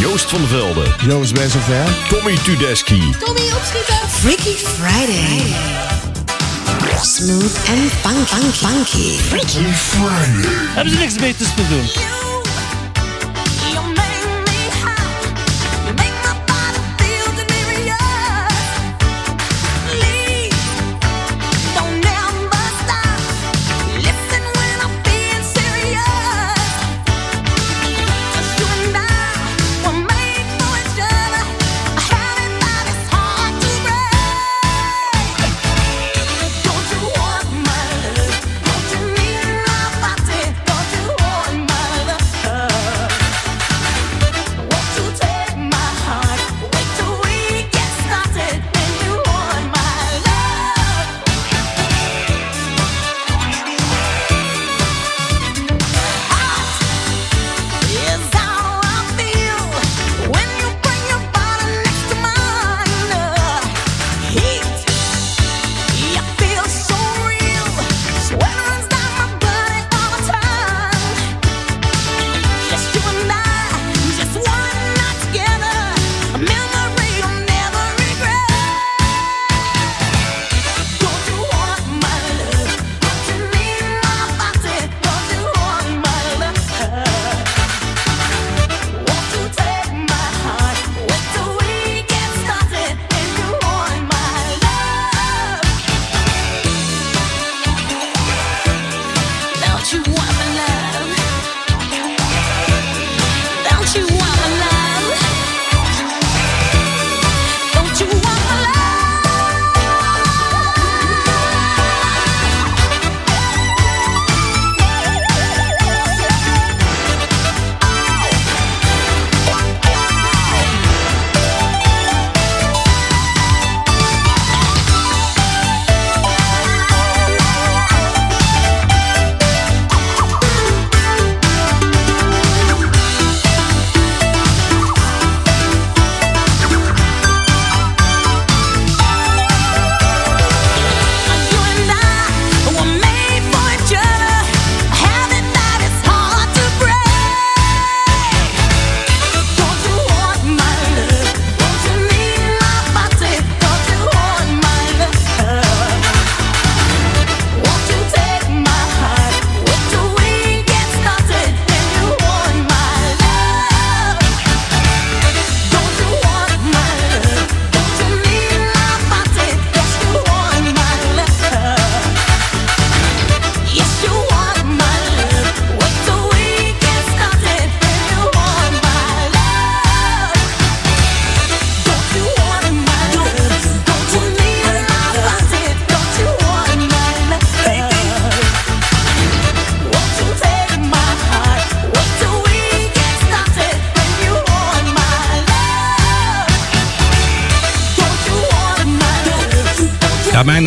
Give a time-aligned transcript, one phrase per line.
[0.00, 0.94] Joost van der Velde.
[1.06, 1.84] Joost, je zover?
[2.08, 3.14] Tommy Tudeski.
[3.24, 4.08] Tommy opschieten.
[4.08, 5.42] Freaky Friday.
[7.02, 9.18] Smooth and fun, fun, funky.
[9.18, 9.64] Freaky
[10.74, 12.21] Hebben ze niks beters te doen?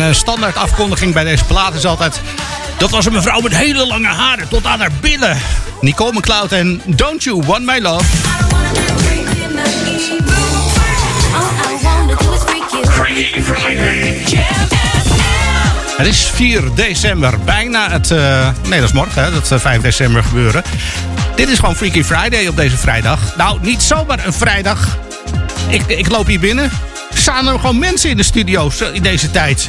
[0.06, 2.20] Uh, standaard afkondiging bij deze plaat is altijd...
[2.78, 5.38] Dat was een mevrouw met hele lange haren tot aan haar billen.
[5.80, 8.04] Nicole McCloud en Don't You Want My Love.
[15.96, 18.10] Het is 4 december, bijna het...
[18.10, 20.62] Uh, nee, dat is morgen, hè, dat 5 december gebeuren.
[21.34, 23.36] Dit is gewoon Freaky Friday op deze vrijdag.
[23.36, 24.98] Nou, niet zomaar een vrijdag.
[25.68, 26.70] Ik, ik loop hier binnen
[27.26, 29.68] staan er gewoon mensen in de studio's in deze tijd.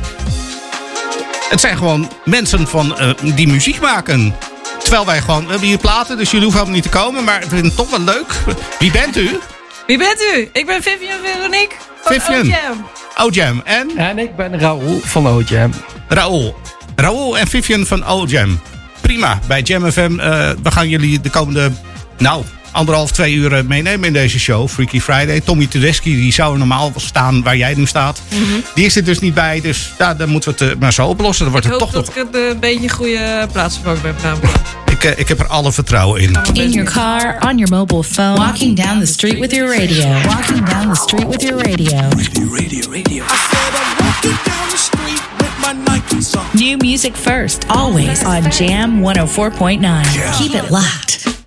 [1.49, 4.35] Het zijn gewoon mensen van, uh, die muziek maken.
[4.79, 7.23] Terwijl wij gewoon, we hebben hier platen, dus jullie hoeven helemaal niet te komen.
[7.23, 8.33] Maar ik vind het toch wel leuk.
[8.79, 9.39] Wie bent u?
[9.87, 10.49] Wie bent u?
[10.53, 12.45] Ik ben Vivian Veronique van Vivian.
[12.45, 12.85] OJam.
[13.17, 13.61] OJam.
[13.63, 13.97] En?
[13.97, 15.71] En ik ben Raoul van OJam.
[16.07, 16.55] Raoul.
[16.95, 18.59] Raoul en Vivian van OJam.
[19.01, 19.39] Prima.
[19.47, 21.71] Bij Jam FM, uh, we gaan jullie de komende,
[22.17, 24.69] nou, anderhalf, twee uur eh, meenemen in deze show.
[24.69, 25.41] Freaky Friday.
[25.41, 28.21] Tommy Tedeschi, die zou normaal staan waar jij nu staat.
[28.29, 28.41] Mhm.
[28.75, 29.61] Die is er dus niet bij.
[29.61, 31.43] Dus ja, dan moeten we het eh, maar zo oplossen.
[31.43, 34.15] Dan wordt het toch dat ik heb eh, een beetje goede plaats voor ben
[34.99, 36.39] ik, ik heb er alle vertrouwen in.
[36.53, 38.37] In your car, on your mobile phone.
[38.37, 40.07] Walking down the street with your radio.
[40.27, 41.97] Walking down the street with your radio.
[41.97, 43.23] Radio, radio, radio.
[43.23, 46.45] I said I'm walking down the street with my Nike song.
[46.53, 50.37] New music first, always on Jam 104.9.
[50.37, 51.46] Keep it locked.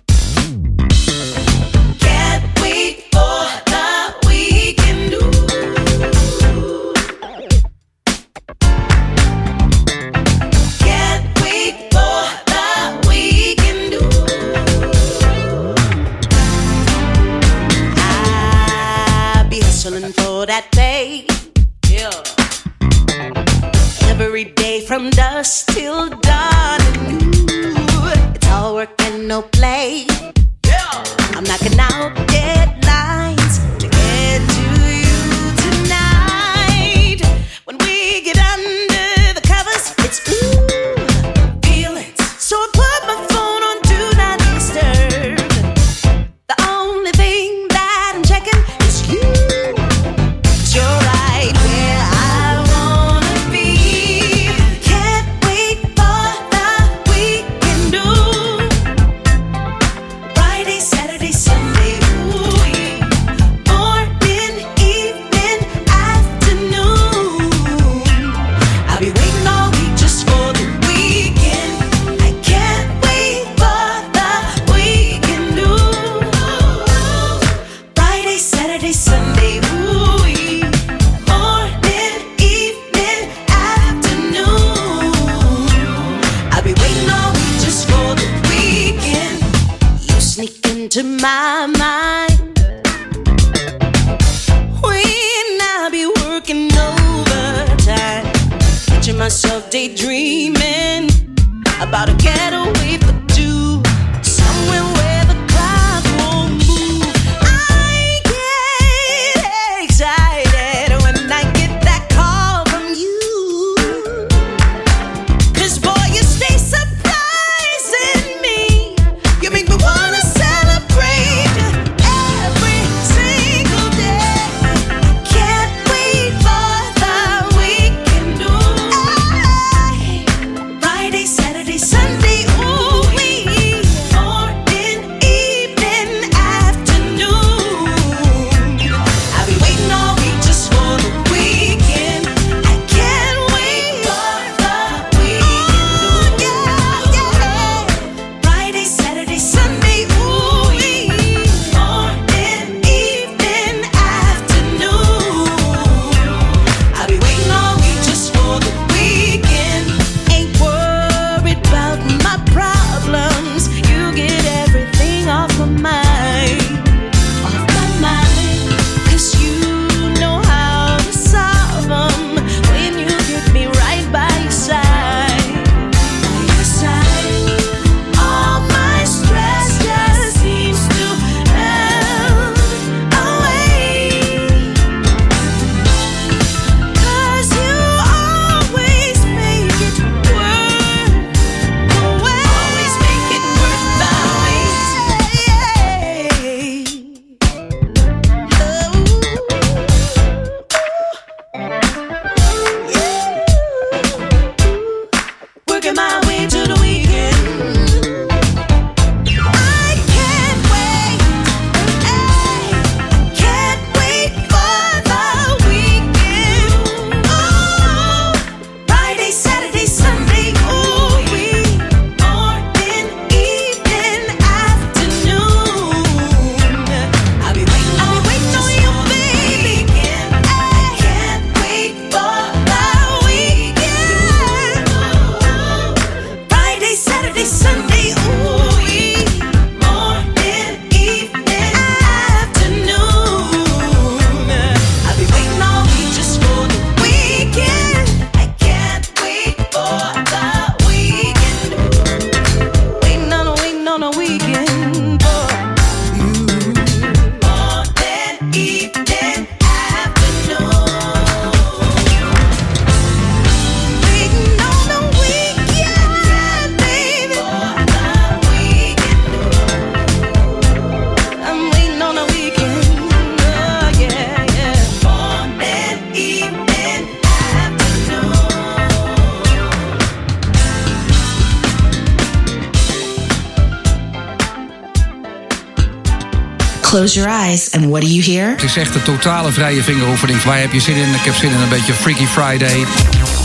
[287.01, 288.49] Close your eyes and what do you hear?
[288.49, 290.43] Het is echt een totale vrije vingeroefening.
[290.43, 291.13] Waar heb je zin in?
[291.13, 292.85] Ik heb zin in een beetje Freaky Friday.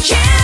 [0.02, 0.35] Yeah!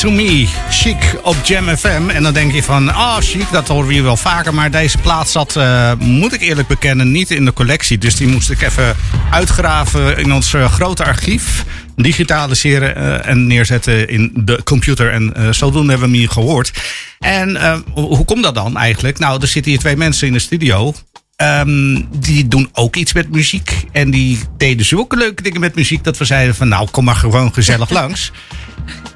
[0.00, 0.48] To Me.
[0.70, 2.08] Chic op Jam FM.
[2.08, 4.54] En dan denk je van, ah oh, chic, dat horen we hier wel vaker.
[4.54, 7.98] Maar deze plaat zat, eh, moet ik eerlijk bekennen, niet in de collectie.
[7.98, 8.96] Dus die moest ik even
[9.30, 11.64] uitgraven in ons eh, grote archief.
[11.96, 15.12] Digitaliseren eh, en neerzetten in de computer.
[15.12, 16.72] En zodoende hebben we hem hier gehoord.
[17.18, 19.18] En hoe hoe komt dat dan eigenlijk?
[19.18, 20.94] Nou, er zitten hier twee mensen in de studio.
[21.36, 23.84] Ehm, die doen ook iets met muziek.
[23.92, 27.14] En die deden zulke leuke dingen met muziek dat we zeiden van nou, kom maar
[27.14, 28.32] gewoon gezellig langs.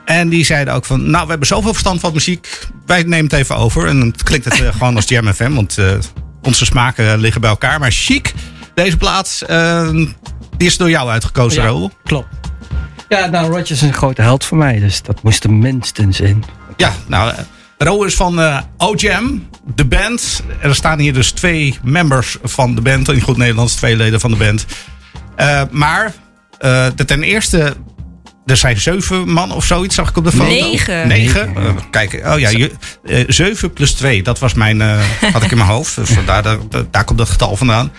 [0.05, 2.59] En die zeiden ook van, nou, we hebben zoveel verstand van muziek.
[2.87, 3.87] Wij nemen het even over.
[3.87, 5.93] En dan klinkt het eh, gewoon als Jam FM, want eh,
[6.43, 7.79] onze smaken liggen bij elkaar.
[7.79, 8.33] Maar chic,
[8.75, 9.89] deze plaats, eh,
[10.57, 11.69] die is door jou uitgekozen, Ja.
[11.69, 11.91] Raoul.
[12.05, 12.29] Klopt.
[13.09, 16.45] Ja, nou, Roger is een grote held voor mij, dus dat moest er minstens in.
[16.77, 17.39] Ja, nou, eh,
[17.79, 20.43] Raoul is van eh OJam, de band.
[20.61, 23.09] Er staan hier dus twee members van de band.
[23.09, 24.67] In goed Nederlands, twee leden van de band.
[25.37, 26.13] Eh, maar
[26.59, 27.75] eh, de ten eerste,
[28.47, 30.45] er zijn zeven man of zoiets, zag ik op de foto.
[30.45, 31.09] Negen.
[31.09, 31.57] Negen.
[31.57, 32.71] Eh, kijk, oh ja, je,
[33.05, 35.01] eh, zeven plus twee, dat was mijn, eh,
[35.33, 35.97] had ik in mijn hoofd.
[35.97, 37.93] Dus vandaar, daar, daar, daar komt dat getal vandaan.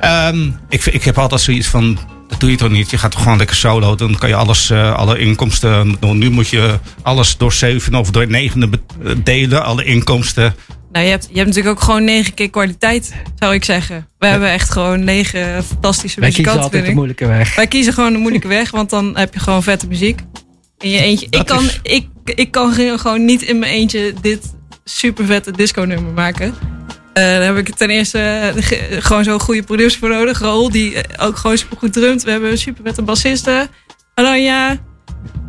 [0.00, 2.90] Ehm, ik, ik heb altijd zoiets van, dat doe je toch niet?
[2.90, 6.30] Je gaat toch gewoon lekker solo, dan kan je alles, eh, alle inkomsten, nou, nu
[6.30, 8.72] moet je alles door zeven of door negen
[9.16, 10.54] delen, alle inkomsten.
[10.92, 14.08] Nou, je hebt, je hebt natuurlijk ook gewoon negen keer kwaliteit, zou ik zeggen.
[14.18, 16.94] We hebben echt gewoon negen fantastische Wij kiezen muzikanten, altijd de ik.
[16.94, 17.54] moeilijke weg.
[17.54, 20.20] Wij kiezen gewoon de moeilijke weg, want dan heb je gewoon vette muziek.
[20.78, 21.28] In je eentje.
[21.28, 24.54] Dat ik, kan, is- ik, ik kan gewoon niet in mijn eentje dit
[24.84, 26.54] super vette disco nummer maken.
[27.12, 30.38] Eh, daar heb ik ten eerste eh, ge- gewoon zo'n goede producer voor nodig.
[30.40, 32.22] Raoul, die eh, ook gewoon super goed drumt.
[32.22, 33.68] We hebben super vette bassisten.
[34.14, 34.76] Alanya.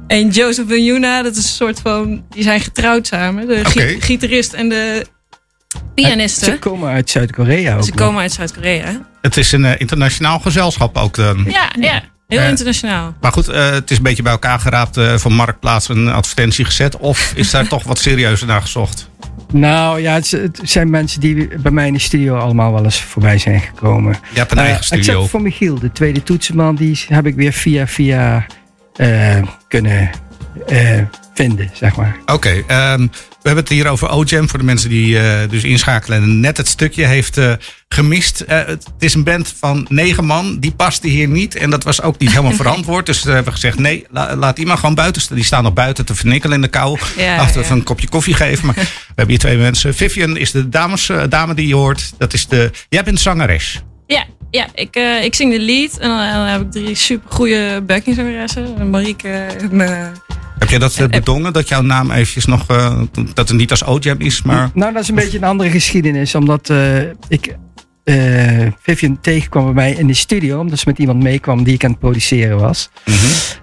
[0.08, 2.26] En Joseph en Yuna, dat is een soort van...
[2.30, 3.48] Die zijn getrouwd samen.
[3.48, 3.62] De
[4.00, 5.06] gitarist en de
[5.70, 6.58] Ze pianiste.
[6.60, 7.84] komen uit Zuid-Korea ook.
[7.84, 9.06] Ze komen uit Zuid-Korea.
[9.22, 11.16] Het is een eh, internationaal gezelschap ook.
[11.16, 11.46] dan.
[11.48, 12.02] Ja, ja.
[12.28, 13.14] Heel internationaal.
[13.22, 16.66] Maar goed, eh, het is een beetje bij elkaar geraapt eh, van Marktplaats een advertentie
[16.66, 16.98] gezet.
[16.98, 19.10] Of is daar toch wat serieuzer naar gezocht?
[19.54, 23.38] Nou ja, het, zijn mensen die bij mij in de studio allemaal wel eens voorbij
[23.38, 24.18] zijn gekomen.
[24.34, 25.14] Je hebt een eigen studio.
[25.14, 28.46] Except voor Michiel, de tweede toetsenman, die heb ik weer via via
[28.96, 30.10] eh, kunnen
[30.68, 31.02] eh,
[31.34, 32.16] vinden, zeg maar.
[32.26, 33.08] Oké, ehm,
[33.42, 36.58] we hebben het hier over OJam voor de mensen die eh, dus inschakelen en net
[36.58, 37.54] het stukje heeft eh,
[37.90, 38.42] gemist.
[38.42, 42.02] Eh, het is een band van negen man, die paste hier niet en dat was
[42.02, 43.06] ook niet helemaal verantwoord.
[43.06, 45.36] Dus we hebben gezegd nee, la- laat die maar gewoon buiten.
[45.36, 47.00] Die staan nog buiten te vernikkelen in de kou.
[47.18, 47.70] Ja, Achter ja.
[47.70, 48.66] een kopje koffie geven.
[48.66, 49.96] Maar we hebben hier twee mensen.
[49.96, 52.12] Vivian is de dames, dame die je hoort.
[52.18, 53.82] Dat is de, jij bent zangeres.
[54.08, 55.98] Ja, ja ik, ik zing de lead.
[55.98, 58.90] En dan, en dan heb ik drie super goede backingzangeressen.
[58.90, 60.14] Marieke en...
[60.60, 63.02] eh, Heb jij dat eh, bedongen, dat jouw naam eventjes nog, eh,
[63.34, 64.70] dat het niet als OJam is, maar...
[64.74, 67.58] Nou, dat is een beetje een andere geschiedenis, omdat eh, ik
[68.10, 71.84] eh, Vivian tegenkwam bij mij in de studio, omdat ze met iemand meekwam die ik
[71.84, 72.90] aan het produceren was.
[73.06, 73.18] Mhm.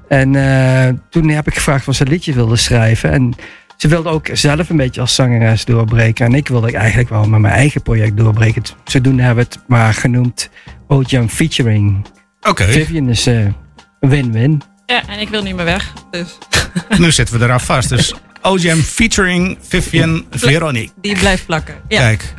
[0.08, 3.12] En eh, toen heb ik gevraagd of ze een liedje wilde schrijven.
[3.12, 3.34] En
[3.76, 6.26] ze wilde ook zelf een beetje als zangeres doorbreken.
[6.26, 8.62] En ik wilde eigenlijk wel met mijn eigen project doorbreken.
[8.84, 10.50] Zodoende hebben we het maar genoemd
[10.88, 12.06] OJam Featuring.
[12.40, 13.46] Oké, Vivian is eh,
[14.00, 14.62] win-win.
[14.86, 15.92] Ja, en ik wil niet meer weg.
[16.10, 16.38] Dus
[16.98, 17.88] nu zitten we eraf vast.
[17.88, 20.92] Dus OJam featuring Vivian Veronique.
[21.00, 21.74] die blijft plakken.
[21.88, 21.98] Ja.
[21.98, 22.34] Kijk.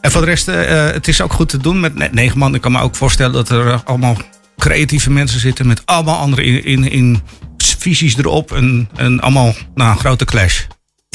[0.00, 2.38] En voor de rest, eh, eh, het is ook goed te doen met ne- negen
[2.38, 2.54] man.
[2.54, 4.16] Ik kan me ook voorstellen dat er eh, allemaal
[4.56, 7.22] creatieve mensen zitten met allemaal andere in, in, in
[7.78, 8.52] visies erop.
[8.52, 10.64] En, en allemaal nou, een grote clash.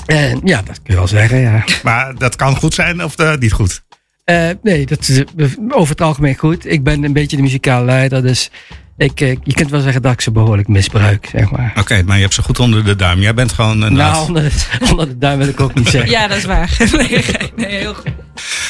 [0.06, 1.64] En ja, dat kun je wel zeggen, ja.
[1.84, 3.82] Maar dat kan goed zijn of eh, niet goed.
[4.24, 6.66] Eh, nee, dat is eh, over het algemeen goed.
[6.66, 8.52] Ik ben een beetje de muzikale leider, dus
[8.98, 11.74] ik, eh, je kunt wel zeggen dat ik ze behoorlijk misbruik, zeg maar.
[11.80, 13.20] Oké, maar je hebt ze goed onder de duim.
[13.20, 14.52] Jij bent gewoon een Nou, onder de,
[14.92, 16.10] onder de duim wil ik ook niet zeggen.
[16.12, 16.78] ja, dat is waar.
[16.92, 17.24] Nee,
[17.56, 18.12] nee, heel goed.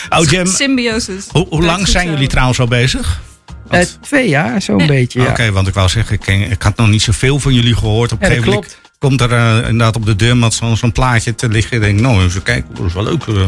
[0.10, 0.46] OJam.
[0.46, 1.28] Symbiosis.
[1.32, 2.12] Hoe, hoe lang zijn zo.
[2.13, 3.22] jullie trouwens al bezig?
[3.70, 5.28] Eh, twee jaar, zo'n beetje, ja.
[5.30, 8.12] Oké, want ik wou zeggen, ik, ken- ik had nog niet zoveel van jullie gehoord.
[8.12, 10.92] Op een Ja, dat gegeven moment komt er eh, inderdaad op de deurmat zo'n zo'n
[10.92, 11.76] plaatje te liggen.
[11.78, 13.24] Ik denk, nou, even kijken, dat is wel leuk.
[13.28, 13.48] eh.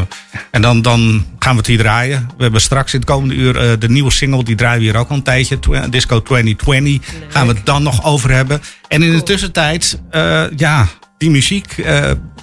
[0.50, 2.28] En dan, dan gaan we het hier draaien.
[2.36, 4.96] We hebben straks in het komende uur eh, de nieuwe single, die draaien we hier
[4.96, 5.58] ook al een tijdje.
[5.58, 7.08] Tw- Disco 2020.
[7.28, 8.60] Gaan we het dan nog over hebben.
[8.88, 10.86] En in de tussentijd, eh, ja,
[11.18, 11.66] die muziek.
[11.78, 11.84] eh,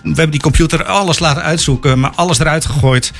[0.03, 3.11] we hebben die computer alles laten uitzoeken, maar alles eruit gegooid.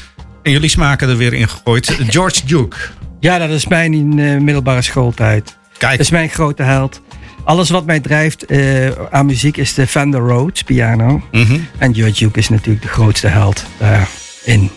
[0.43, 1.97] En jullie smaken er weer in gegooid.
[2.10, 2.78] George Duke.
[3.19, 5.58] Ja, dat is mijn in eh, middelbare schooltijd.
[5.78, 7.02] Kijk, Dat is mijn grote held.
[7.47, 11.21] Alles wat mij drijft eh, aan muziek is de Fender Rhodes piano.
[11.31, 11.60] mhm.
[11.77, 14.69] En George Duke is natuurlijk de grootste held daarin.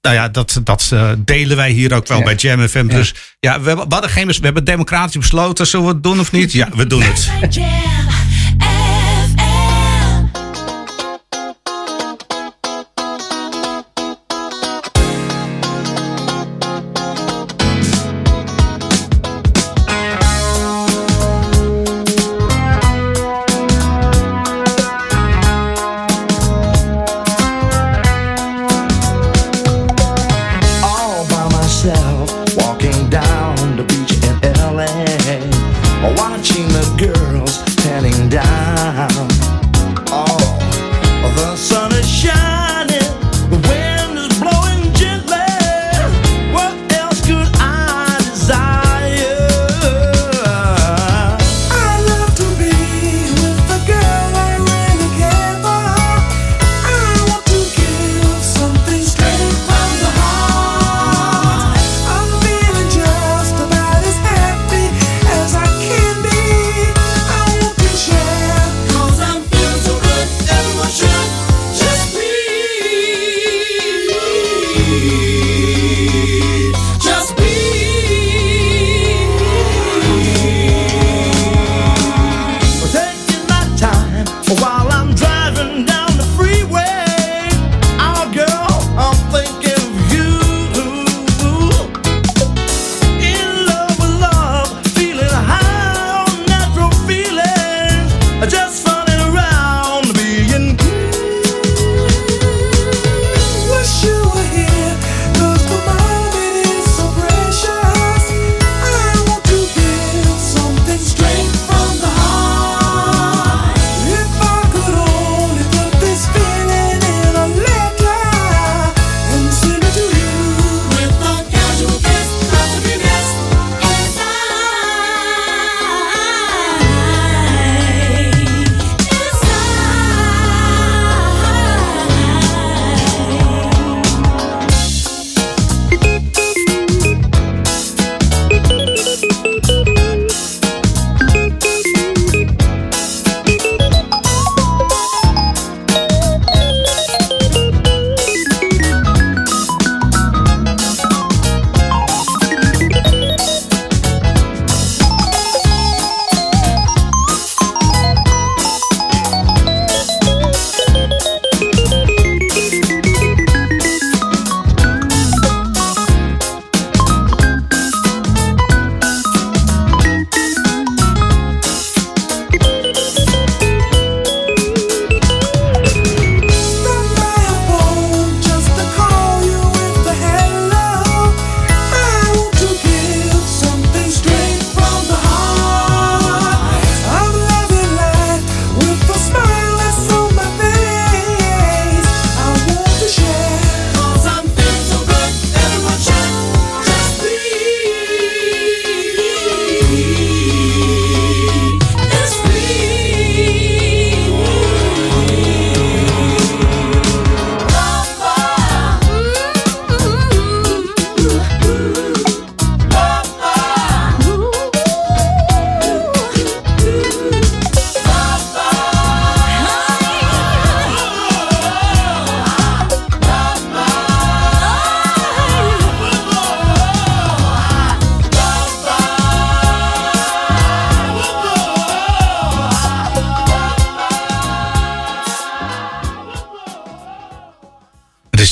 [0.00, 2.24] Nou ja, dat, dat eh, delen wij hier ook wel Ja.
[2.24, 2.86] bij Jam FM.
[2.86, 5.66] Dus ja, we, hebben- we hadden geen, bes- we hebben democratisch besloten.
[5.66, 6.52] Zullen we het doen of niet?
[6.52, 7.30] Ja, we doen het.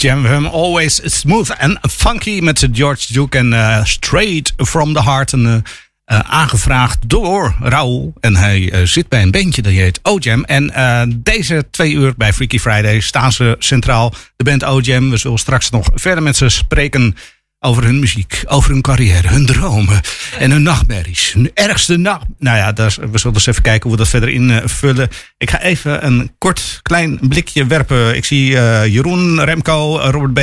[0.01, 0.47] Jam FM.
[0.47, 5.33] Always smooth and funky met George Duke en eh, Straight from the Heart.
[5.33, 8.13] En, eh, eh, aangevraagd door Raoul.
[8.21, 10.45] En hij zit bij een bandje dat heet O-Jam.
[10.45, 14.15] En deze twee uur bij Freaky Friday staan ze centraal.
[14.37, 15.11] De band O-Jam.
[15.11, 17.17] We zullen straks nog verder met ze spreken
[17.61, 20.01] over hun muziek, over hun carrière, hun dromen
[20.39, 21.33] en hun nachtmerries.
[21.33, 22.25] Hun ergste nacht.
[22.39, 25.09] Nou ja, daar, we zullen eens even kijken hoe we dat verder invullen.
[25.39, 28.17] Ik ga even een kort klein blikje werpen.
[28.17, 30.39] Ik zie eh, Jeroen, Remco, Robert B.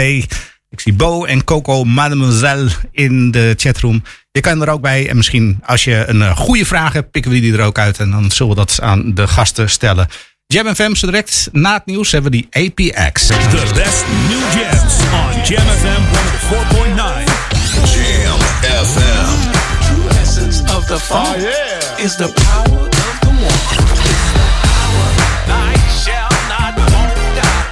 [0.69, 4.03] Ik zie Bo en Coco Mademoiselle in de chatroom.
[4.31, 5.09] Je kan er ook bij.
[5.09, 7.99] En misschien als je een eh, goede vraag hebt, pikken we die er ook uit.
[7.99, 10.07] En dan zullen we dat aan de gasten stellen.
[10.53, 13.25] Jam FM, zo direct na het nieuws hebben we die APX.
[13.25, 17.27] The best new jams on Jam FM 104.9.
[17.93, 19.49] Jam FM.
[19.81, 21.35] true essence of the fire
[21.97, 23.61] oh, is the power of the one.
[25.51, 27.67] I shall not won't die.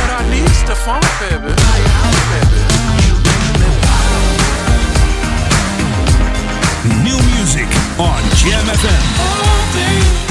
[0.00, 1.52] But I needs the funk, baby.
[7.02, 10.27] New music on Jam FM.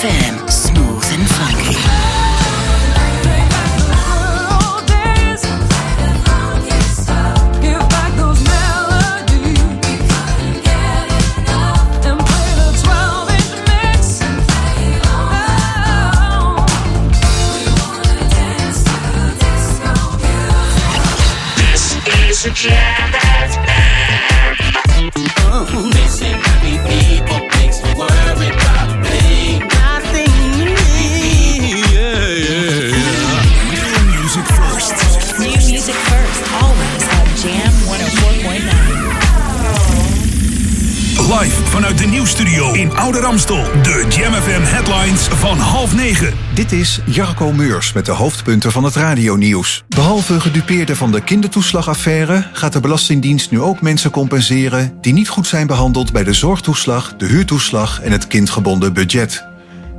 [0.00, 2.18] FM, smooth and funky.
[22.48, 22.97] New
[42.28, 43.64] nieuwsstudio in Oude Ramstel.
[43.82, 46.34] De Jam FM headlines van half negen.
[46.54, 49.84] Dit is Jarko Meurs met de hoofdpunten van het radionieuws.
[49.88, 52.46] Behalve gedupeerden van de kindertoeslagaffaire...
[52.52, 54.98] gaat de Belastingdienst nu ook mensen compenseren...
[55.00, 58.00] die niet goed zijn behandeld bij de zorgtoeslag, de huurtoeslag...
[58.00, 59.44] en het kindgebonden budget.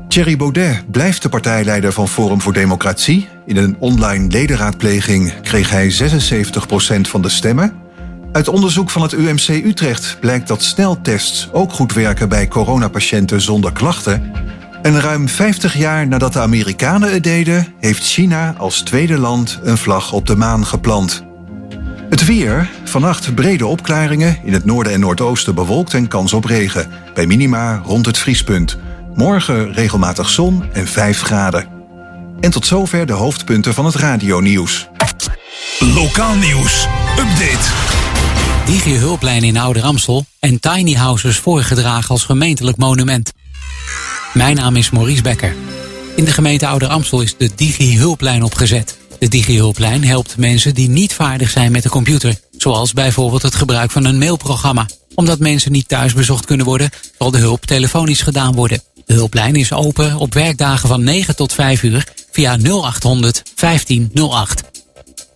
[0.08, 3.28] Thierry Baudet blijft de partijleider van Forum voor Democratie.
[3.46, 7.89] In een online ledenraadpleging kreeg hij 76% van de stemmen.
[8.32, 13.72] Uit onderzoek van het UMC Utrecht blijkt dat sneltests ook goed werken bij coronapatiënten zonder
[13.72, 14.32] klachten.
[14.82, 19.78] En ruim 50 jaar nadat de Amerikanen het deden, heeft China als tweede land een
[19.78, 21.24] vlag op de maan geplant.
[22.10, 22.70] Het weer.
[22.84, 24.38] Vannacht brede opklaringen.
[24.44, 26.92] In het noorden en noordoosten bewolkt en kans op regen.
[27.14, 28.78] Bij minima rond het vriespunt.
[29.14, 31.68] Morgen regelmatig zon en 5 graden.
[32.40, 34.90] En tot zover de hoofdpunten van het radionieuws.
[35.80, 36.88] Lokaal nieuws.
[37.18, 37.99] Update.
[38.70, 43.32] Digi Hulplijn in Ouder Amstel en tiny houses voorgedragen als gemeentelijk monument.
[44.34, 45.56] Mijn naam is Maurice Becker.
[46.16, 48.98] In de gemeente Ouder Amstel is de Digi Hulplijn opgezet.
[49.20, 53.56] De Digi Hulplijn helpt mensen die niet vaardig zijn met de computer, zoals bijvoorbeeld het
[53.56, 54.86] gebruik van een mailprogramma.
[55.16, 58.84] Omdat mensen niet thuis bezocht kunnen worden, zal de hulp telefonisch gedaan worden.
[59.06, 64.64] De hulplijn is open op werkdagen van 9 tot 5 uur via 0800 1508.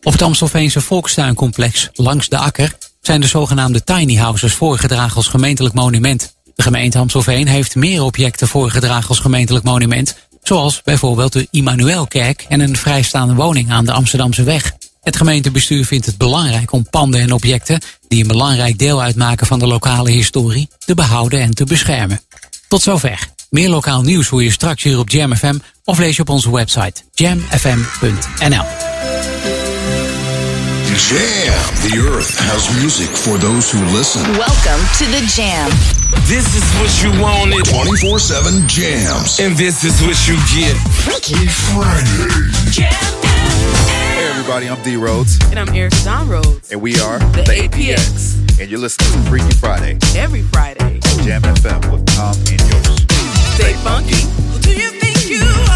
[0.04, 5.76] Op het Amstelveense Volkstuincomplex langs de Akker zijn de zogenaamde tiny houses voorgedragen als gemeentelijk
[5.76, 6.36] monument.
[6.56, 12.60] De gemeente Amstelveen heeft meer objecten voorgedragen als gemeentelijk monument, zoals bijvoorbeeld de Immanuelkerk en
[12.60, 14.74] een vrijstaande woning aan de Amsterdamse weg.
[15.02, 19.60] Het gemeentebestuur vindt het belangrijk om panden en objecten die een belangrijk deel uitmaken van
[19.60, 22.22] de lokale historie te behouden en te beschermen.
[22.68, 23.28] Tot zover.
[23.50, 26.52] Meer lokaal nieuws hoor je straks hier op Jam FM of lees je op onze
[26.52, 28.93] website jamfm.nl.
[30.94, 31.58] Jam.
[31.82, 34.22] The earth has music for those who listen.
[34.38, 35.66] Welcome to the Jam.
[36.30, 39.40] This is what you wanted, 24 7 jams.
[39.40, 40.78] and this is what you get.
[41.02, 42.30] Freaky Friday.
[42.78, 46.72] Hey everybody, I'm D Rhodes, And I'm Eric John Rhodes.
[46.72, 48.60] and we are The APX.
[48.62, 51.00] and you're listening to Freaky Friday Every Friday.
[51.26, 53.12] Jam FM with Tom and Yost.
[53.58, 54.22] Stay funky.
[54.54, 55.73] Who do you think you are?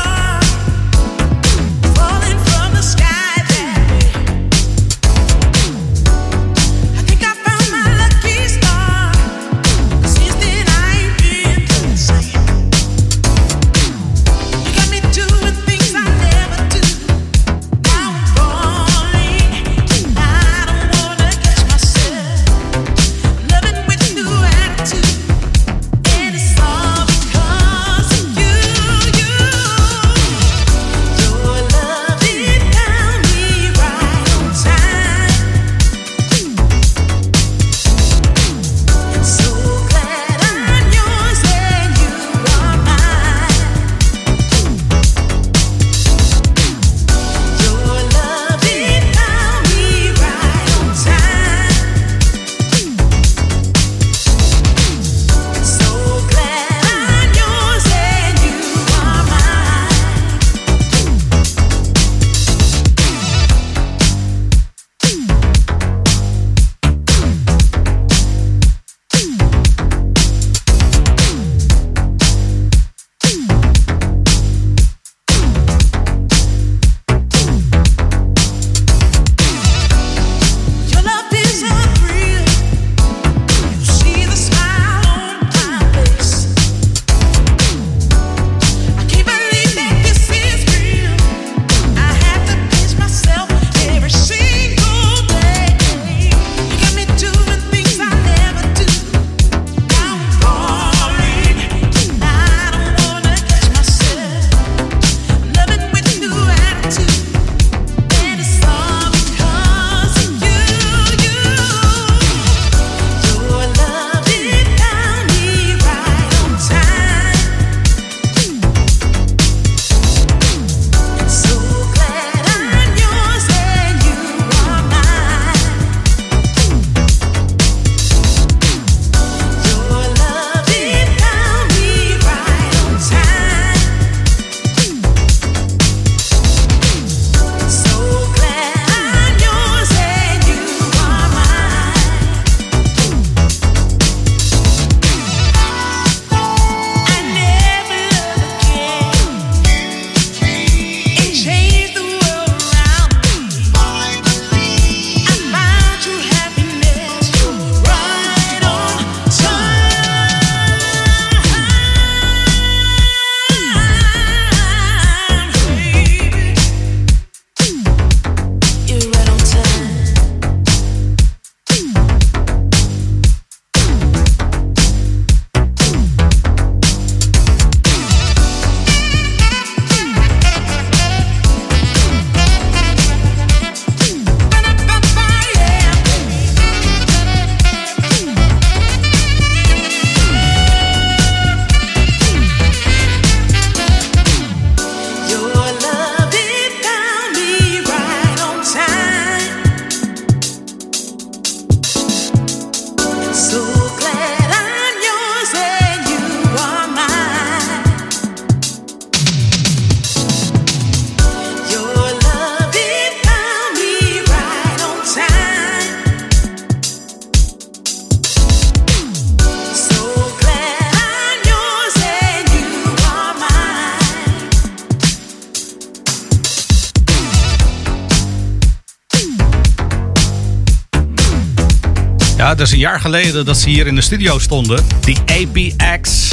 [233.08, 234.86] Geleden dat ze hier in de studio stonden.
[235.02, 236.32] Die APX.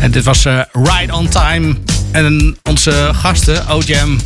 [0.00, 1.76] En dit was eh Right on Time.
[2.12, 4.18] En onze gasten, OJam,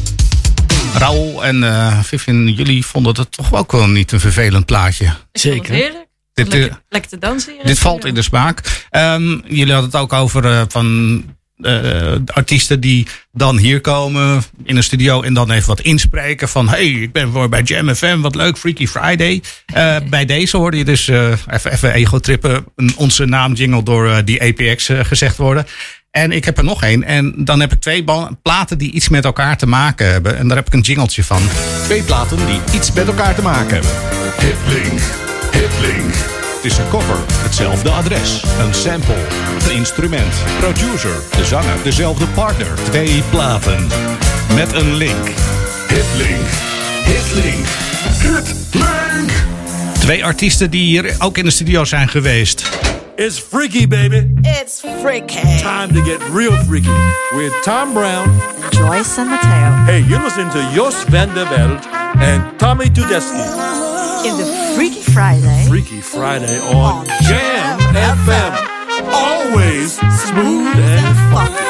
[0.95, 5.13] Raoul en eh Vivian, jullie vonden het toch ook wel niet een vervelend plaatje.
[5.33, 5.75] Zeker.
[5.75, 6.07] Heerlijk.
[6.35, 7.67] Dit, lekker, eh, lekker te dansen hier.
[7.67, 8.87] dit valt in de smaak.
[8.91, 11.25] Ehm, jullie hadden het ook over van
[11.59, 11.73] eh,
[12.25, 16.69] de artiesten die dan hier komen in een studio en dan even wat inspreken van
[16.69, 19.43] hey, ik ben voor bij Jam FM, wat leuk, Freaky Friday.
[19.79, 24.09] Eh, bij deze hoorde je dus eh, even, even ego-trippen, een- onze naam jingle door
[24.11, 25.67] eh, die APX gezegd worden.
[26.11, 27.05] En ik heb er nog één.
[27.05, 28.05] En dan heb ik twee
[28.43, 30.37] platen die iets met elkaar te maken hebben.
[30.39, 31.43] En daar heb ik een jingeltje van.
[31.85, 33.91] Twee platen die iets met elkaar te maken hebben.
[34.39, 35.01] Hitlink.
[35.53, 36.15] Hitlink.
[36.57, 38.43] Het is een cover, hetzelfde adres.
[38.61, 39.15] Een sample,
[39.69, 42.75] een instrument, producer, de zanger, dezelfde partner.
[42.91, 43.87] Twee platen
[44.55, 45.29] met een link.
[45.89, 46.47] Hitlink.
[47.05, 47.67] Hitlink.
[48.21, 49.58] Hitlink.
[50.09, 52.69] Twee artiesten die hier ook in de studio zijn geweest.
[53.17, 54.27] It's freaky, baby.
[54.43, 55.59] It's freaky.
[55.59, 56.89] Time to get real freaky
[57.37, 58.41] with Tom Brown.
[58.71, 59.85] Joyce and Mateo.
[59.85, 61.89] Hey, you're listening to Jos van der Veld
[62.21, 63.45] and Tommy Tedeschi.
[64.25, 65.65] In the Freaky Friday.
[65.67, 68.53] Freaky Friday on Jam FM.
[69.13, 71.68] Always smooth and funky.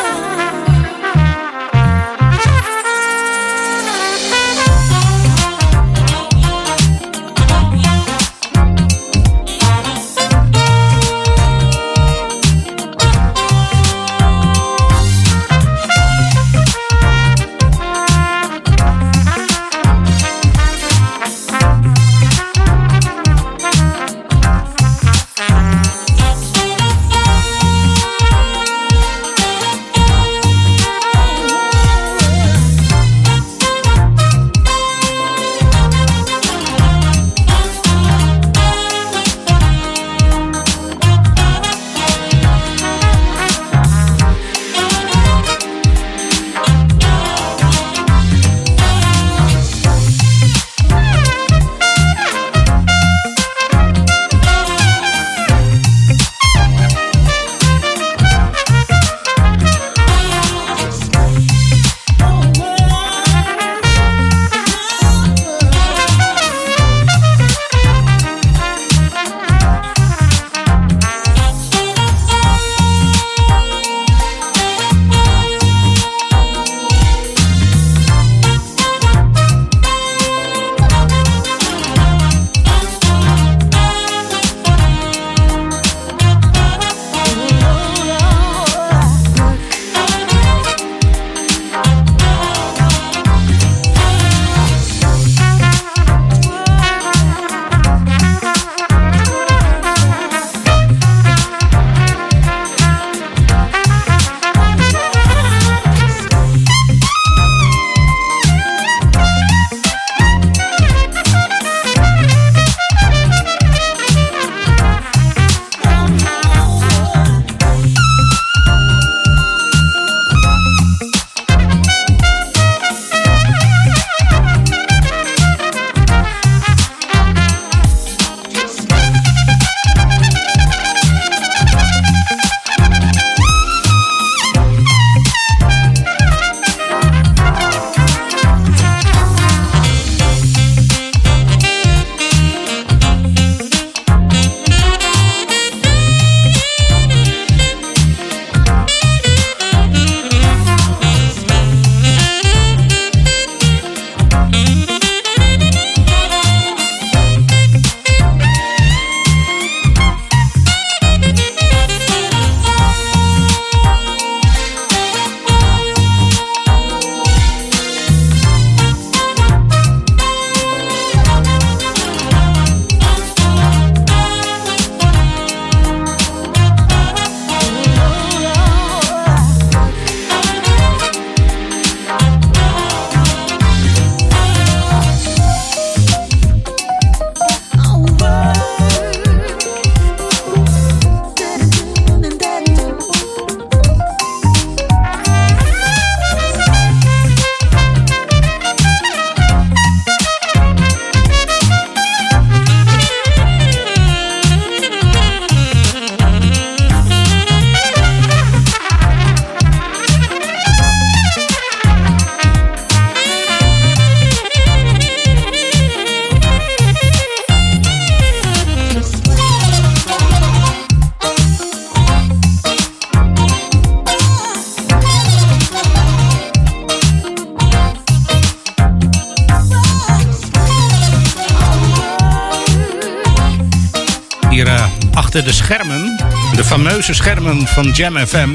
[237.48, 238.48] Schermen van Jam FM,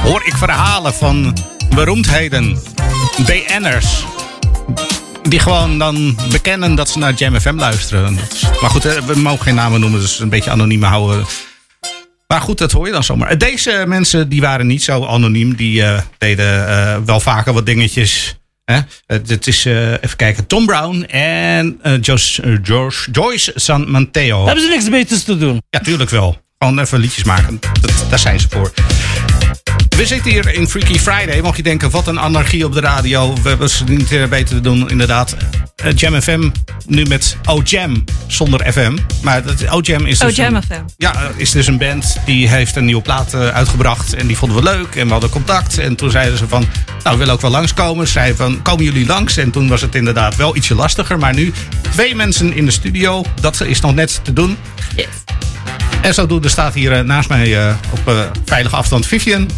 [0.00, 1.36] hoor ik verhalen van
[1.74, 2.58] beroemdheden,
[3.26, 4.04] BN'ers.
[5.22, 8.18] Die gewoon dan bekennen dat ze naar Jam FM luisteren.
[8.60, 11.24] Maar goed, we mogen geen namen noemen, dus een beetje anoniem houden.
[12.26, 13.38] Maar goed, dat hoor je dan zomaar.
[13.38, 15.54] Deze mensen die waren niet zo anoniem.
[15.56, 18.36] Die eh, deden eh, wel vaker wat dingetjes.
[18.64, 18.78] Hè?
[19.06, 24.44] Het, is, eh, even kijken, Tom Brown en Jos- eh, George, Joyce San Mateo.
[24.44, 25.62] Hebben ze niks beters te doen?
[25.70, 26.40] Ja, tuurlijk wel.
[26.62, 27.58] Gewoon even liedjes maken.
[27.80, 28.72] Dat, daar zijn ze voor.
[29.96, 31.40] We zitten hier in Freaky Friday.
[31.40, 33.34] Mocht je denken, wat een anarchie op de radio.
[33.42, 35.36] We hebben ze niet eh, beter te doen, inderdaad.
[35.76, 36.50] Eh, Jam FM
[36.86, 38.96] nu met O-Jam zonder FM.
[39.22, 40.80] Maar dat, O-Jam is dus O-Jam een- FM.
[40.96, 44.14] Ja, eh, is dus een band die heeft een nieuwe plaat uitgebracht.
[44.14, 44.94] En die vonden we leuk.
[44.96, 45.78] En we hadden contact.
[45.78, 46.66] En toen zeiden ze van,
[47.02, 48.06] nou, we willen ook wel langskomen.
[48.06, 49.36] Ze zeiden van, komen jullie langs?
[49.36, 51.18] En toen was het inderdaad wel ietsje lastiger.
[51.18, 51.52] Maar nu
[51.90, 53.24] twee mensen in de studio.
[53.40, 54.56] Dat is nog net te doen.
[56.02, 59.50] En zodoende staat hier eh, naast mij eh, op eh, veilige afstand Vivian.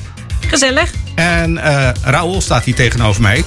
[0.49, 0.91] Gezellig.
[1.15, 3.45] En eh Raoul staat hier tegenover mij.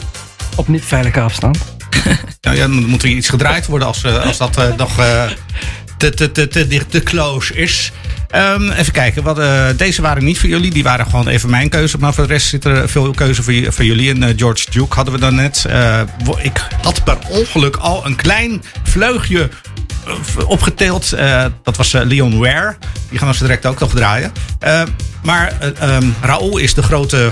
[0.55, 1.57] Op niet veilige afstand.
[2.41, 5.23] Nou ja, dan moet er iets gedraaid worden als, eh, als dat nog eh,
[5.97, 7.91] te, te, te, te, dicht- te close is.
[8.29, 10.71] Ehm, even kijken, wat, eh, deze waren niet voor jullie.
[10.71, 11.97] Die waren gewoon even mijn keuze.
[11.97, 14.09] Maar voor de rest zit er veel keuze voor, voor jullie.
[14.23, 15.65] En George Duke hadden we dan net.
[15.69, 16.01] Eh,
[16.41, 19.49] ik had per ongeluk al een klein vleugje
[20.07, 21.13] eh, opgeteeld.
[21.13, 22.75] Eh, dat was eh, Leon Ware.
[23.09, 24.31] Die gaan we zo direct ook nog draaien.
[25.23, 27.31] Maar ehm, Raoul is de grote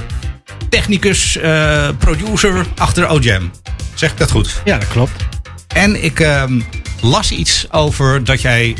[0.69, 1.39] technicus,
[1.97, 3.51] producer achter O-Jam.
[3.93, 4.61] Zeg ik dat goed?
[4.65, 5.26] Ja, dat klopt.
[5.67, 6.61] En ik ehm,
[7.01, 8.76] las iets over dat jij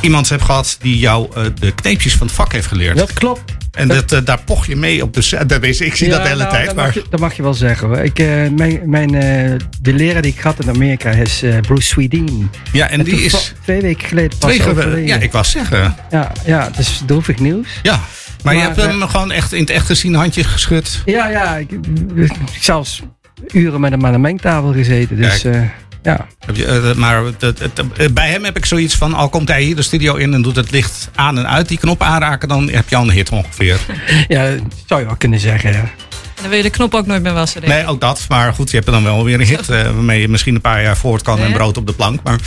[0.00, 1.30] iemand hebt gehad die jou
[1.60, 2.96] de kneepjes van het vak heeft geleerd.
[2.96, 3.57] Dat klopt.
[3.78, 5.48] En dat, eh, daar poch je mee op de set.
[5.48, 6.66] Dat is- Ik zie dat de hele nou, tijd.
[6.66, 7.98] Dat, Maar mag je, dat mag je wel zeggen hoor.
[7.98, 8.26] Ik, eh,
[8.56, 12.50] mijn, mijn, eh, de leraar die ik had in Amerika is Bruce Swedeen.
[12.72, 15.94] Ja, en die is- Twee weken geleden pas Twee ja, ik wou zeggen.
[16.10, 17.68] Ja, ja, het is droevig nieuws.
[17.82, 18.00] Ja,
[18.44, 21.02] maar, je hebt hem gewoon echt in het echt gezien, handje geschud.
[21.04, 21.56] Ja, ja.
[21.56, 21.80] Ik, ik
[22.28, 23.02] heb zelfs
[23.52, 25.16] uren met hem aan de mengtafel gezeten.
[25.16, 25.44] Dus.
[26.02, 26.26] Eh, ja.
[26.46, 27.62] Heb je, eh, maar het-
[27.96, 30.42] eh, bij hem heb ik zoiets van, al komt hij hier de studio in en
[30.42, 33.30] doet het licht aan en uit, die knop aanraken, dan heb je al een hit
[33.30, 33.78] ongeveer.
[34.28, 35.72] ja, dat zou je wel kunnen zeggen.
[35.72, 35.78] Ja.
[35.78, 37.60] En dan wil je de knop ook nooit meer wassen.
[37.60, 37.78] denk ik.
[37.78, 38.24] Nee, ook dat.
[38.28, 40.60] Maar goed, je hebt er dan wel weer een hit eh, waarmee je misschien een
[40.60, 41.54] paar jaar voort kan en Ja.
[41.54, 42.20] brood op de plank.
[42.22, 42.38] Maar,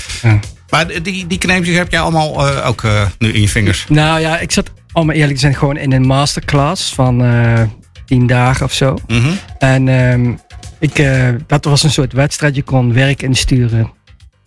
[0.69, 3.85] maar die, die kneepjes heb jij allemaal eh, ook eh, nu in je vingers.
[3.89, 7.61] Nou ja, ik zat, om eerlijk te zijn, gewoon in een masterclass van eh
[8.05, 8.97] tien dagen of zo.
[9.07, 9.29] Mhm.
[9.59, 10.33] En ehm,
[10.81, 12.55] ik, eh, dat was een soort wedstrijd.
[12.55, 13.91] Je kon werk insturen.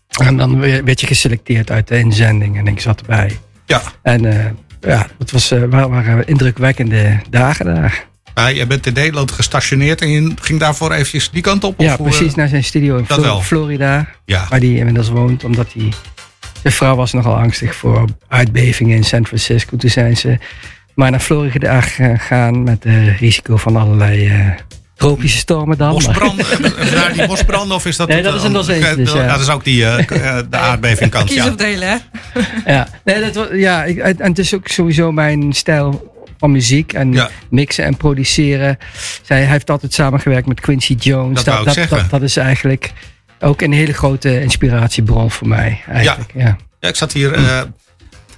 [0.08, 2.58] En dan we- werd je geselecteerd uit de inzending.
[2.58, 3.38] En ik zat erbij.
[3.66, 3.82] Ja.
[4.02, 4.46] En eh,
[4.80, 8.06] ja, het was, eh, wa- waren indrukwekkende dagen daar.
[8.34, 11.80] Ja, je bent in Nederland gestationeerd en je ging daarvoor eventjes die kant op?
[11.80, 13.40] Ja, of hoe, precies eh, naar zijn studio in dat wel.
[13.40, 14.08] Florida.
[14.24, 14.46] Ja.
[14.48, 15.44] Waar hij inmiddels woont.
[15.44, 15.88] Omdat hij...
[16.62, 19.76] Zijn vrouw was nogal angstig voor aardbevingen in San Francisco.
[19.76, 20.38] Toen zijn ze
[20.94, 24.48] maar naar Florida gegaan met het risico van allerlei eh,
[24.96, 25.92] tropische stormen dan.
[25.92, 26.46] Bosbranden?
[26.94, 28.08] Daar die bosbranden of is dat...
[28.08, 29.26] Nee, dat is in Los Angeles, ja.
[29.26, 29.98] Dat is ook die, eh,
[30.38, 31.48] eh, de aardbevingkant, Kies ja.
[31.48, 32.40] of delen, hè?
[32.72, 36.92] ja, nee, dat, wa- ja ik, en het is ook sowieso mijn stijl van muziek
[36.92, 38.78] en mixen en produceren.
[39.22, 41.44] Zij, hij heeft altijd samengewerkt met Quincy Jones.
[41.44, 41.96] Dat dat, zeggen.
[41.96, 42.92] dat, dat is eigenlijk
[43.40, 45.82] ook een hele grote inspiratiebron voor mij.
[45.88, 46.30] Eigenlijk.
[46.34, 46.56] Ja.
[46.80, 47.32] Ja, ik zat hier.
[47.32, 47.60] eh,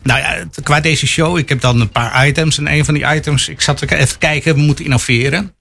[0.03, 2.59] nou ja, qua deze show, ik heb dan een paar items.
[2.59, 5.55] En een van die items, ik zat even te kijken, we moeten innoveren.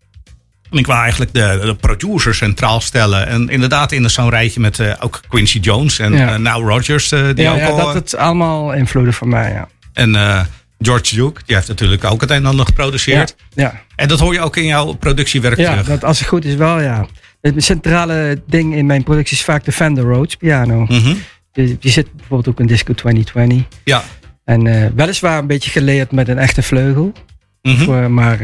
[0.71, 3.27] En ik wou eigenlijk de, de producer centraal stellen.
[3.27, 6.33] En inderdaad in zo'n rijtje met eh, ook Quincy Jones en Ja.
[6.33, 7.11] eh, Now Rogers.
[7.11, 9.51] eh, die Ja, ook ja, al, dat het allemaal invloeden van mij.
[9.51, 9.67] Ja.
[9.93, 10.47] En
[10.79, 13.35] George Duke, die heeft natuurlijk ook het een en ander geproduceerd.
[13.53, 13.81] Ja.
[13.95, 15.85] En dat hoor je ook in jouw productiewerk Ja, terug.
[15.87, 17.05] dat, als het goed is wel, ja.
[17.41, 20.85] Het centrale ding in mijn productie is vaak de Fender Rhodes piano.
[20.89, 21.13] Mhm.
[21.51, 23.79] die, die zit bijvoorbeeld ook in Disco 2020.
[23.83, 24.03] Ja.
[24.45, 27.13] En weliswaar een beetje geleerd met een echte vleugel.
[27.61, 27.83] Mhm.
[27.83, 28.39] Voor, maar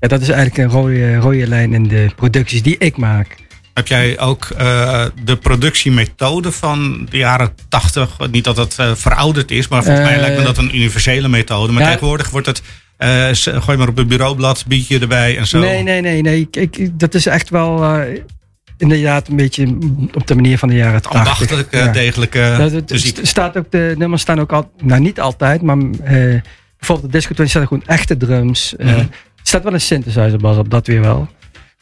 [0.00, 3.36] ja, dat is eigenlijk een rode, rode lijn in de producties die ik maak.
[3.74, 8.16] Heb jij ook eh, de productiemethode van de jaren 80?
[8.30, 11.28] Niet dat het eh, verouderd is, maar volgens mij Eh, lijkt me dat een universele
[11.28, 11.72] methode.
[11.72, 11.90] Maar ja.
[11.90, 12.62] tegenwoordig wordt het.
[12.96, 13.28] eh,
[13.62, 15.58] gooi maar op het bureaublad, bied je erbij en zo.
[15.58, 16.22] Nee, nee, nee.
[16.22, 16.48] nee.
[16.92, 18.20] Dat is echt wel eh,
[18.78, 19.78] inderdaad een beetje
[20.14, 21.20] op de manier van de jaren 80.
[21.20, 21.92] Ambachtelijke, Ja.
[21.92, 23.18] degelijke Dat, het muziek.
[23.22, 26.40] staat ook de nummers staan ook al, nou niet altijd, maar eh,
[26.78, 28.76] bijvoorbeeld de Disco 20 staan gewoon echte drums.
[28.76, 29.04] Eh, Mhm.
[29.48, 31.28] Staat wel een synthesizer bas op, dat weer wel.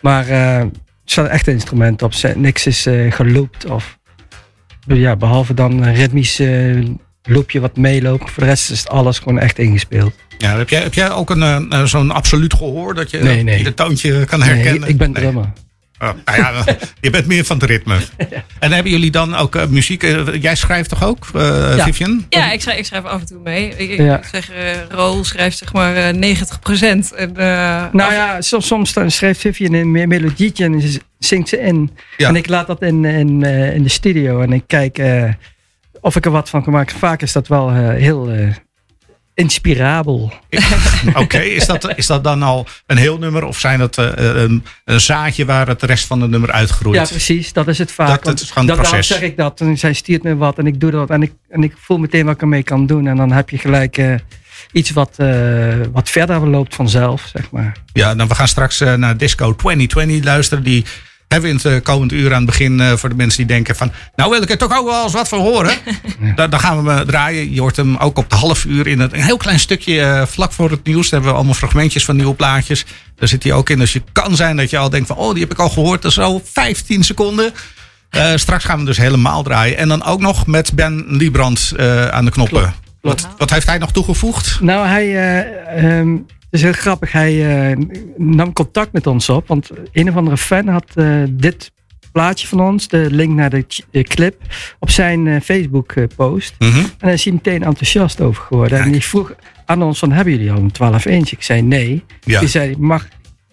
[0.00, 0.70] Maar eh, er
[1.04, 2.12] staan echte instrumenten op.
[2.34, 3.98] Niks is eh geloopt of
[4.86, 6.84] ja, behalve dan een ritmisch eh,
[7.22, 8.30] loopje wat meeloopt.
[8.30, 10.14] Voor de rest is alles gewoon echt ingespeeld.
[10.38, 13.42] Ja, heb, jij, heb jij ook een, eh, eh, zo'n absoluut gehoor dat je Nee,
[13.42, 13.58] nee.
[13.58, 14.88] ieder toontje kan Nee, herkennen?
[14.88, 15.52] ik ben drummer.
[15.98, 16.64] Oh, nou ja,
[17.00, 17.96] je bent meer van het ritme.
[18.58, 20.02] En hebben jullie dan ook eh, muziek?
[20.02, 21.84] eh, jij schrijft toch ook, eh, Ja.
[21.84, 22.26] Vivian?
[22.28, 23.68] Ja, ik schrijf, ik schrijf af en toe mee.
[23.76, 24.16] Ik, ik Ja.
[24.16, 27.12] moet zeggen, uh, Roel schrijft zeg maar eh, 90%.
[27.14, 30.82] En, eh, Nou ja, soms, soms dan schrijft Vivian een me- melodietje en
[31.18, 31.90] zingt ze in.
[32.16, 32.28] Ja.
[32.28, 35.24] En ik laat dat in, in, eh, in de studio en ik kijk eh,
[36.00, 36.98] of ik er wat van kan maken.
[36.98, 38.48] Vaak is dat wel heel eh,
[39.34, 40.32] inspirabel.
[41.14, 43.44] Oké, is, dat, is dat dan al een heel nummer?
[43.44, 47.00] Of zijn dat eh, een, een zaadje waar het de rest van het nummer uitgroeit?
[47.00, 47.52] Ja, precies.
[47.52, 48.24] Dat is het vaak.
[48.24, 49.06] Dat- is gewoon het proces.
[49.06, 49.60] zeg ik dat.
[49.60, 51.10] En zij stuurt me wat en ik doe dat.
[51.10, 53.06] En ik, en ik voel meteen wat ik ermee kan doen.
[53.06, 54.14] En dan heb je gelijk eh,
[54.72, 57.76] iets wat, eh, wat verder loopt vanzelf, zeg maar.
[57.92, 60.64] Ja, dan we gaan straks eh, naar Disco 2020 luisteren.
[60.64, 60.84] Die
[61.34, 63.46] hebben we in het eh, komend uur aan het begin eh, voor de mensen die
[63.46, 63.92] denken van...
[64.16, 65.74] Nou wil ik er toch ook wel eens wat van horen.
[66.36, 67.54] Daar, daar gaan we hem draaien.
[67.54, 70.26] Je hoort hem ook op de half uur in het, een heel klein stukje eh,
[70.26, 71.02] vlak voor het nieuws.
[71.02, 72.84] Daar hebben we allemaal fragmentjes van nieuwe plaatjes.
[73.16, 73.78] Daar zit hij ook in.
[73.78, 75.16] Dus je kan zijn dat je al denkt van...
[75.16, 76.02] Oh, die heb ik al gehoord.
[76.02, 77.52] Dat is zo 15 seconden.
[78.10, 79.76] Eh, straks gaan we dus helemaal draaien.
[79.76, 82.74] En dan ook nog met Ben Liebrand eh, aan de knoppen.
[83.00, 84.58] Wat, wat heeft hij nog toegevoegd?
[84.60, 85.04] Nou, hij.
[85.06, 86.16] eh, ehm,
[86.54, 87.12] is heel grappig.
[87.12, 87.76] Hij eh,
[88.16, 89.48] nam contact met ons op.
[89.48, 91.72] Want een of andere fan had eh, dit
[92.12, 94.40] plaatje van ons, de link naar de clip,
[94.78, 96.54] op zijn eh, Facebook-post.
[96.58, 96.78] Mhm.
[96.78, 98.80] En daar is hij meteen enthousiast over geworden.
[98.80, 99.34] En die vroeg
[99.66, 101.30] aan ons: van, Hebben jullie al een 12 inch?
[101.30, 102.04] Ik zei nee.
[102.24, 102.38] Ja.
[102.38, 103.08] Toen zei hij: Mag?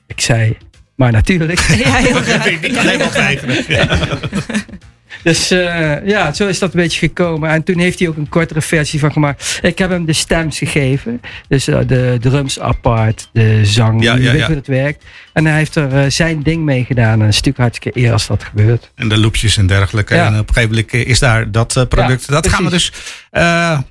[0.07, 0.57] Ik zei:
[0.95, 1.59] Maar natuurlijk.
[1.83, 2.47] Ja, heel graag.
[2.47, 3.63] Ik kan helemaal weigeren.
[3.67, 3.87] Ja.
[5.23, 7.49] Dus eh, ja, zo is dat een beetje gekomen.
[7.49, 9.59] En toen heeft hij ook een kortere versie van gemaakt.
[9.61, 11.21] Ik heb hem de stems gegeven.
[11.47, 14.45] Dus eh, de drums apart, de zang, Ja, je ja, weet ja.
[14.47, 15.03] hoe het werkt.
[15.33, 17.13] En hij heeft er eh, zijn ding mee gedaan.
[17.13, 18.91] En het is natuurlijk hartstikke eer als dat gebeurt.
[18.95, 20.15] En de loopjes en dergelijke.
[20.15, 22.29] En op een gegeven moment is daar dat product.
[22.29, 22.91] Dat gaan we dus.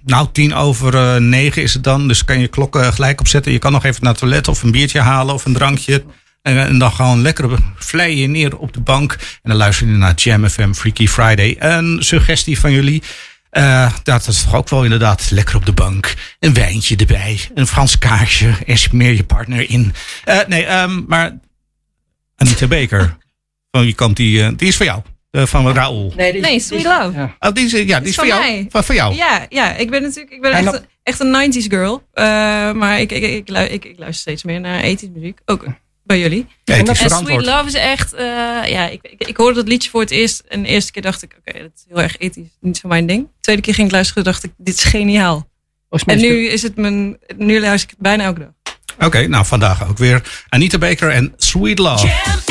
[0.05, 2.09] nou, tien over negen is het dan.
[2.09, 3.53] Dus kan je klok gelijk opzetten.
[3.53, 6.03] Je kan nog even naar het toilet of een biertje halen of een drankje.
[6.43, 9.13] En, en dan gewoon lekker vleien neer op de bank.
[9.13, 9.19] En
[9.51, 11.57] dan luister je naar Jam FM Freaky Friday.
[11.59, 13.03] Een suggestie van jullie.
[13.51, 16.15] Eh, dat is toch ook wel inderdaad lekker op de bank.
[16.39, 17.41] Een wijntje erbij.
[17.55, 18.53] Een Frans kaarsje.
[18.67, 19.93] En smeer je partner in.
[20.25, 21.39] Eh, nee, ehm, maar
[22.37, 23.17] Anita Baker.
[23.71, 24.43] Van wie komt die?
[24.43, 25.03] eh, die is voor jou.
[25.31, 26.13] Eh, van Raoul.
[26.17, 27.31] Nee, Nee, Sweet Love.
[27.39, 28.41] Oh, die is, ja, die is van voor jou.
[28.41, 28.67] mij.
[28.71, 29.15] Van, voor jou.
[29.15, 32.03] Ja, ja, ik ben natuurlijk ik ben En echt, een, echt een 90s girl.
[32.13, 32.25] Eh,
[32.73, 35.39] maar ik, ik, ik, lu- ik, ik luister steeds meer naar 80s muziek.
[35.45, 35.65] Ook
[36.11, 36.47] bij jullie.
[36.65, 37.11] Ja, het is en.
[37.11, 38.13] Sweet Love is echt...
[38.13, 38.27] eh,
[38.67, 40.43] ja, ik, ik, ik hoorde dat liedje voor het eerst.
[40.49, 42.49] En de eerste keer dacht ik, oké, dat is heel erg ethisch.
[42.61, 43.23] Niet zo mijn ding.
[43.23, 45.49] De tweede keer ging ik luisteren dacht ik, dit is geniaal.
[46.07, 47.19] En nu is het mijn...
[47.37, 48.77] Nu luister ik het bijna elke dag.
[49.07, 52.50] Oké, nou vandaag ook weer Anita Baker en Sweet Love.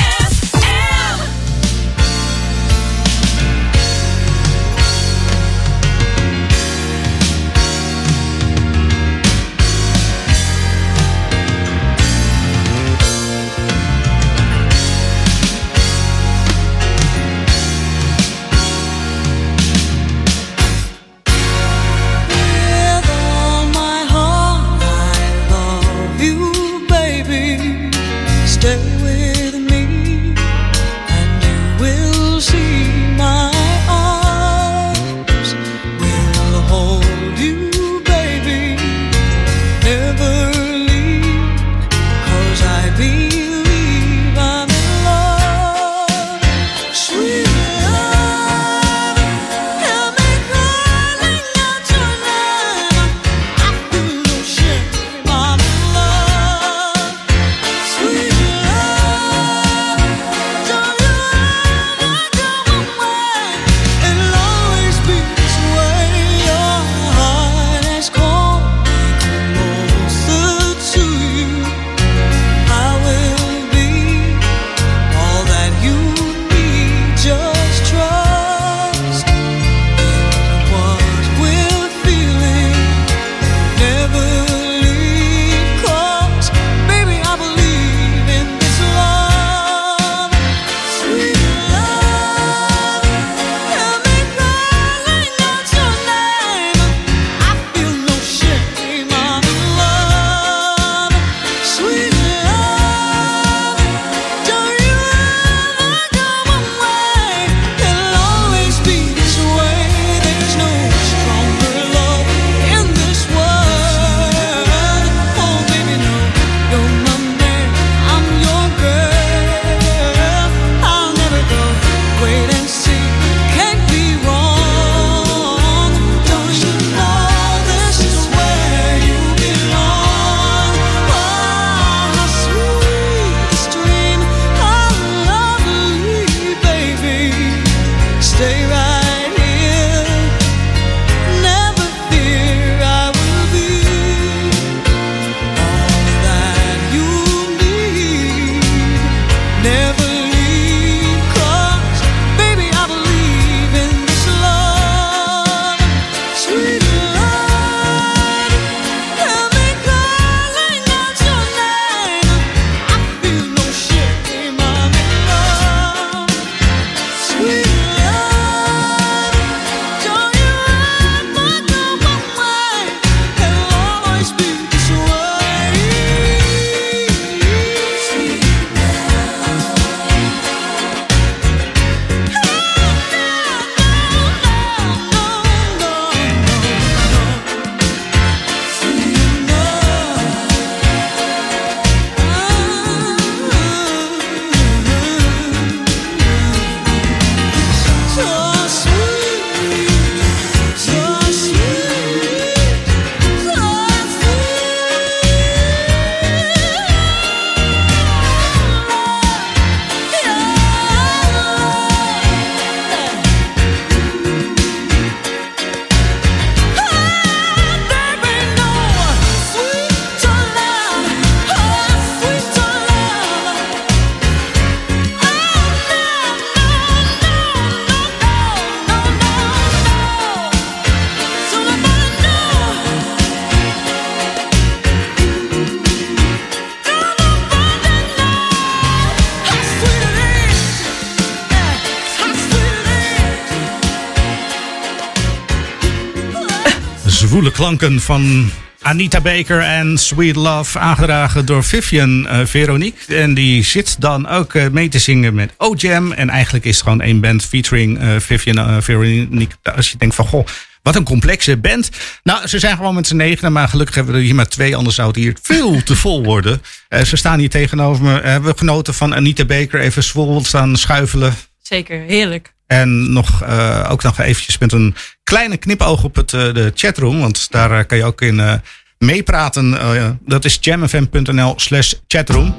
[247.59, 248.51] Klanken van
[248.81, 253.15] Anita Baker en Sweet Love, aangedragen door Vivian eh, Veronique.
[253.15, 256.11] En die zit dan ook eh, mee te zingen met O-Jam.
[256.11, 259.55] En eigenlijk is het gewoon één band featuring eh, Vivian Veronique.
[259.75, 260.45] Als je denkt van, goh,
[260.83, 261.89] wat een complexe band.
[262.23, 264.75] Nou, ze zijn gewoon met z'n negenen, maar gelukkig hebben we er hier maar twee.
[264.75, 266.61] Anders zou het hier veel te vol worden.
[267.05, 268.21] Ze staan hier tegenover me.
[268.21, 271.33] Hebben we genoten van Anita Baker even zwol staan schuifelen.
[271.61, 272.53] Zeker, heerlijk.
[272.71, 277.19] En nog, eh, ook nog eventjes met een kleine knipoog op het, eh, de chatroom.
[277.19, 278.61] Want daar eh, kan je ook in
[278.97, 279.77] meepraten.
[280.25, 282.55] Dat is jamfm.nl slash chatroom.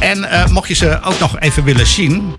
[0.00, 2.34] En mocht je ze ook nog even willen zien.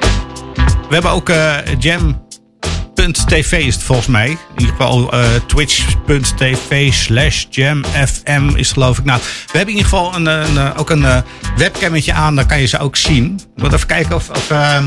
[0.87, 1.31] We hebben ook
[1.79, 4.29] jam.tv is het volgens mij.
[4.29, 5.13] In ieder geval
[5.47, 9.03] twitch.tv slash jamfm is geloof ik.
[9.03, 11.23] Nou, we hebben in ieder geval een, een, ook een
[11.57, 12.35] webcammetje aan.
[12.35, 13.39] Daar kan je ze ook zien.
[13.55, 14.85] Ik wil even kijken of, of ehm,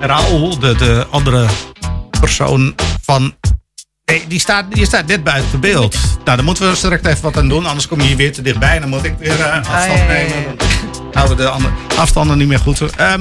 [0.00, 1.46] Raoul, de, de andere
[2.20, 3.34] persoon van...
[4.04, 5.96] Nee, die staat, die staat net buiten beeld.
[6.24, 7.66] Nou, dan moeten we direct even wat aan doen.
[7.66, 8.74] Anders kom je hier weer te dichtbij.
[8.74, 10.56] En dan moet ik weer eh, afstand nemen.
[10.92, 12.80] Dan houden we de andere afstanden niet meer goed.
[12.96, 13.20] Ehm,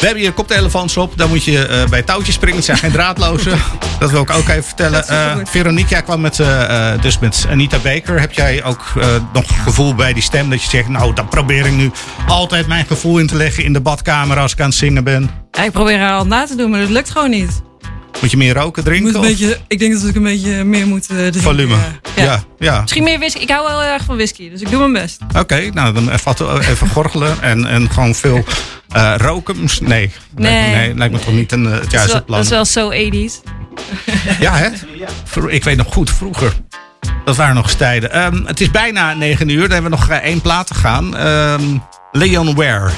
[0.00, 1.16] we hebben hier koptelefoons op.
[1.16, 2.56] Daar moet je eh, bij touwtjes springen.
[2.56, 3.50] Het zijn geen draadloze.
[3.98, 5.08] Dat wil ik ook even vertellen.
[5.08, 8.20] Eh Veronique, jij kwam met, eh, eh, dus met Anita Baker.
[8.20, 10.50] Heb jij ook eh, nog gevoel bij die stem?
[10.50, 11.90] Dat je zegt, nou, dan probeer ik nu
[12.26, 15.30] altijd mijn gevoel in te leggen in de badkamer als ik aan het zingen ben.
[15.50, 17.62] Ja, ik probeer haar al na te doen, maar dat lukt gewoon niet.
[18.20, 19.06] Moet je meer roken, Ik, drinken?
[19.06, 21.40] moet een of beetje, ik denk dat ik een beetje meer moet drinken.
[21.40, 21.74] volume?
[22.16, 22.22] Ja.
[22.24, 22.80] Ja, ja.
[22.80, 23.38] Misschien meer whisky.
[23.40, 25.20] Ik hou wel heel erg van whisky, dus ik doe mijn best.
[25.36, 28.44] Oké, nou dan even, even gorgelen en, en gewoon veel
[28.88, 29.60] eh, roken.
[29.60, 29.88] Mis- Nee,
[30.34, 30.52] Nee.
[30.52, 32.36] Lijkt, me, nee, lijkt me toch niet een, eh, het juiste wel, plan.
[32.38, 33.40] dat is wel zo 80s.
[34.40, 34.68] Ja, hè?
[35.48, 36.52] Ik weet nog goed, vroeger.
[37.24, 38.12] Dat waren nog eens tijden.
[38.12, 39.60] Ehm, het is bijna 9 uur.
[39.60, 41.16] Dan hebben we nog eh, één plaat te gaan.
[41.16, 41.62] Ehm,
[42.12, 42.90] Leon Ware.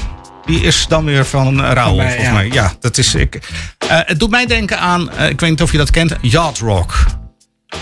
[0.51, 2.32] Die is dan weer van Raoul, volgens ja.
[2.32, 2.48] mij.
[2.53, 3.34] Ja, dat is ik.
[3.78, 6.59] Eh, het doet mij denken aan, eh, ik weet niet of je dat kent, Yacht
[6.59, 7.07] Rock.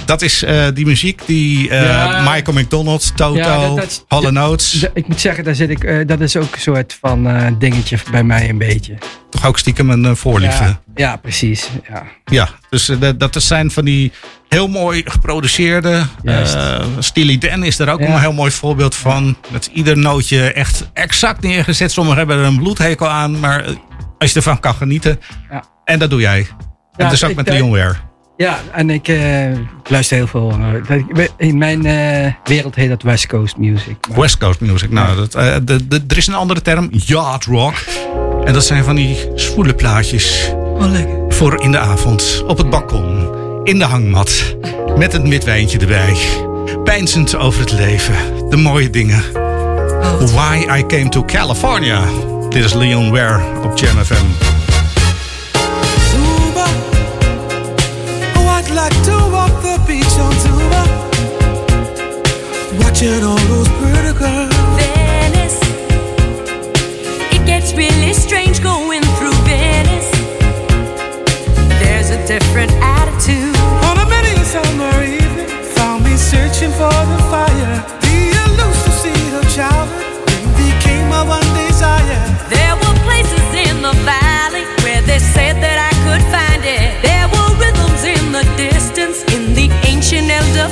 [0.04, 2.20] Dat is eh, die muziek die eh, Ja.
[2.34, 3.76] Michael McDonald, Toto, Ja, dat-
[4.08, 6.96] dat is- Notes, Ik moet zeggen, daar zit ik, eh, dat is ook een soort
[7.00, 7.28] van
[7.58, 8.94] dingetje bij mij een beetje.
[9.30, 10.64] toch ook stiekem een voorliefde.
[10.64, 11.68] Ja, ja, precies.
[11.88, 12.02] Ja.
[12.24, 14.12] Ja, dus dat, dat zijn van die
[14.48, 16.02] heel mooi geproduceerde.
[16.98, 19.36] Steely Dan is daar ook een heel mooi voorbeeld van.
[19.50, 21.92] Met ieder nootje echt exact neergezet.
[21.92, 23.64] Sommigen hebben er een bloedhekel aan, maar
[24.18, 25.20] als je ervan kan genieten.
[25.50, 25.64] Ja.
[25.84, 26.38] En dat doe jij.
[26.38, 27.94] en Ja, dus ook met denk- Leon Ware.
[28.38, 29.18] Ja, en ik eh,
[29.88, 30.52] luister heel veel.
[31.14, 33.96] eh, in mijn eh, wereld heet dat West Coast music.
[34.08, 34.90] Maar- West Coast music.
[34.90, 35.32] Nou, dat,
[35.66, 36.88] de, de, er is een andere term.
[36.90, 37.74] Yacht rock.
[38.44, 40.50] En dat zijn van die zwoele plaatjes.
[40.54, 41.16] Oh, lekker.
[41.28, 42.42] Voor in de avond.
[42.46, 43.28] Op het balkon.
[43.64, 44.56] In de hangmat.
[44.96, 46.16] Met een midwijntje erbij.
[46.84, 48.14] Pijnzend over het leven.
[48.50, 49.22] De mooie dingen.
[50.18, 52.00] Why I Came to California.
[52.48, 54.47] Dit is Leon Ware op Jam FM.
[63.00, 64.50] Watching all those pretty girls.
[64.74, 65.58] Venice.
[67.30, 70.10] It gets really strange going through Venice.
[71.78, 73.54] There's a different attitude.
[73.86, 75.46] On a many summer evening,
[75.76, 77.78] found me searching for the fire.
[78.02, 80.26] The elusive seed of childhood
[80.58, 82.18] became my one desire.
[82.50, 86.98] There were places in the valley where they said that I could find it.
[87.06, 90.68] There were rhythms in the distance in the ancient elder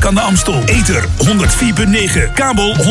[0.00, 0.62] Aan de Amstel.
[0.64, 2.82] Ether 104.9, kabel 103.3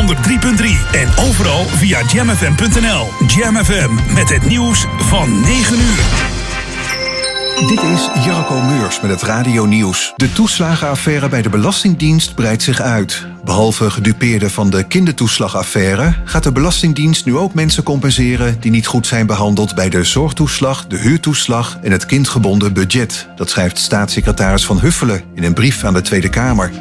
[0.91, 3.08] en overal via jamfm.nl.
[3.28, 6.04] Jam FM met het nieuws van 9 uur.
[7.68, 10.14] Dit is Jarko Meurs met het Radio Nieuws.
[10.16, 13.28] De toeslagenaffaire bij de Belastingdienst breidt zich uit.
[13.43, 19.08] Behalve gedupeerden van de kindertoeslagaffaire gaat de Belastingdienst nu ook mensen compenseren die niet goed
[19.08, 23.28] zijn behandeld bij de zorgtoeslag, de huurtoeslag en het kindgebonden budget.
[23.36, 26.72] Dat schrijft staatssecretaris Van Huffelen in een brief aan de Tweede Kamer.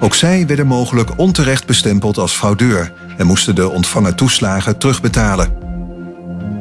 [0.00, 5.52] Ook zij werden mogelijk onterecht bestempeld als fraudeur en moesten de ontvangen toeslagen terugbetalen.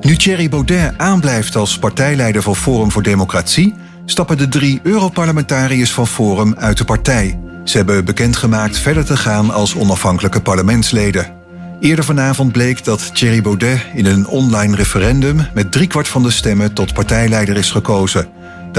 [0.01, 3.75] Nu Thierry Baudet aanblijft als partijleider van Forum voor Democratie,
[4.05, 7.39] stappen de drie Europarlementariërs van Forum uit de partij.
[7.63, 11.37] Ze hebben bekendgemaakt verder te gaan als onafhankelijke parlementsleden.
[11.79, 16.73] Eerder vanavond bleek dat Thierry Baudet in een online referendum met driekwart van de stemmen
[16.73, 18.27] tot partijleider is gekozen.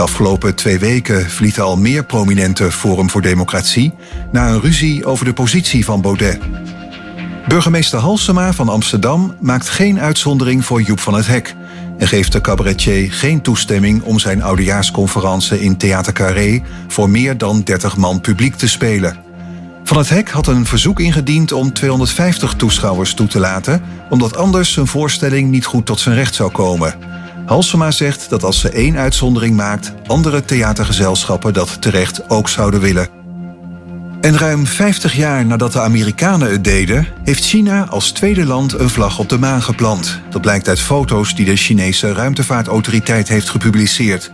[0.00, 3.92] De afgelopen twee weken vlieten al meer prominente Forum voor Democratie
[4.32, 6.38] na een ruzie over de positie van Baudet.
[7.48, 11.54] Burgemeester Halsema van Amsterdam maakt geen uitzondering voor Joep van het Hek
[11.98, 17.62] en geeft de cabaretier geen toestemming om zijn oudejaarsconferentie in Theater Carré voor meer dan
[17.62, 19.16] 30 man publiek te spelen.
[19.84, 24.72] Van het Hek had een verzoek ingediend om 250 toeschouwers toe te laten, omdat anders
[24.72, 27.09] zijn voorstelling niet goed tot zijn recht zou komen.
[27.50, 33.08] Halsema zegt dat als ze één uitzondering maakt, andere theatergezelschappen dat terecht ook zouden willen.
[34.20, 38.90] En ruim 50 jaar nadat de Amerikanen het deden, heeft China als tweede land een
[38.90, 40.20] vlag op de maan geplant.
[40.28, 44.32] Dat blijkt uit foto's die de Chinese ruimtevaartautoriteit heeft gepubliceerd.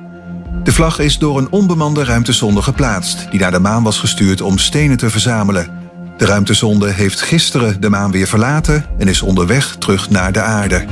[0.63, 4.59] De vlag is door een onbemande ruimtesonde geplaatst, die naar de maan was gestuurd om
[4.59, 5.69] stenen te verzamelen.
[6.17, 10.85] De ruimtesonde heeft gisteren de maan weer verlaten en is onderweg terug naar de aarde.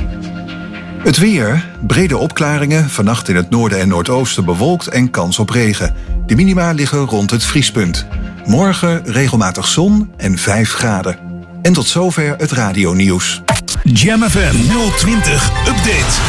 [1.05, 5.95] Het weer, brede opklaringen, vannacht in het noorden en noordoosten bewolkt en kans op regen.
[6.25, 8.07] De minima liggen rond het vriespunt.
[8.45, 11.17] Morgen regelmatig zon en 5 graden.
[11.61, 13.41] En tot zover het radionieuws.
[13.83, 14.55] Jam FM
[14.97, 16.21] 020 Update.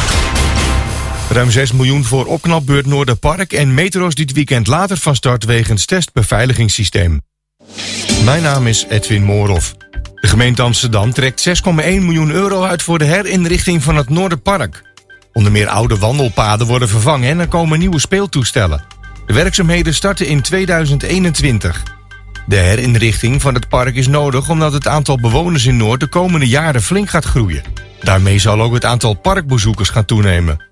[1.29, 7.21] Ruim 6 miljoen voor opknapbeurt Noorderpark en metro's dit weekend later van start wegens testbeveiligingssysteem.
[8.23, 9.75] Mijn naam is Edwin Moorhoff.
[10.21, 14.81] De gemeente Amsterdam trekt 6,1 miljoen euro uit voor de herinrichting van het Noorderpark.
[15.33, 18.83] Onder meer oude wandelpaden worden vervangen en er komen nieuwe speeltoestellen.
[19.25, 21.83] De werkzaamheden starten in 2021.
[22.47, 26.47] De herinrichting van het park is nodig omdat het aantal bewoners in Noord de komende
[26.47, 27.63] jaren flink gaat groeien.
[27.99, 30.63] Daarmee zal ook het aantal parkbezoekers gaan toenemen.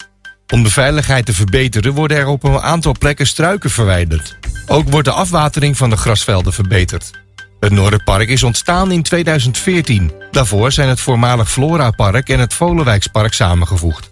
[0.53, 4.37] Om de veiligheid te verbeteren worden er op een aantal plekken struiken verwijderd.
[4.67, 7.11] Ook wordt de afwatering van de grasvelden verbeterd.
[7.59, 10.11] Het Noorderpark is ontstaan in 2014.
[10.31, 14.11] Daarvoor zijn het voormalig Flora-park en het Volenwijkspark samengevoegd.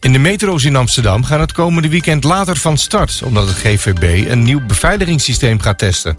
[0.00, 3.22] In de metro's in Amsterdam gaan het komende weekend later van start...
[3.24, 6.16] omdat het GVB een nieuw beveiligingssysteem gaat testen.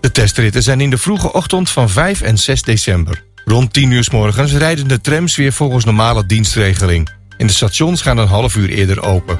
[0.00, 3.24] De testritten zijn in de vroege ochtend van 5 en 6 december.
[3.44, 7.08] Rond 10 uur s morgens rijden de trams weer volgens normale dienstregeling.
[7.36, 9.38] En de stations gaan een half uur eerder open.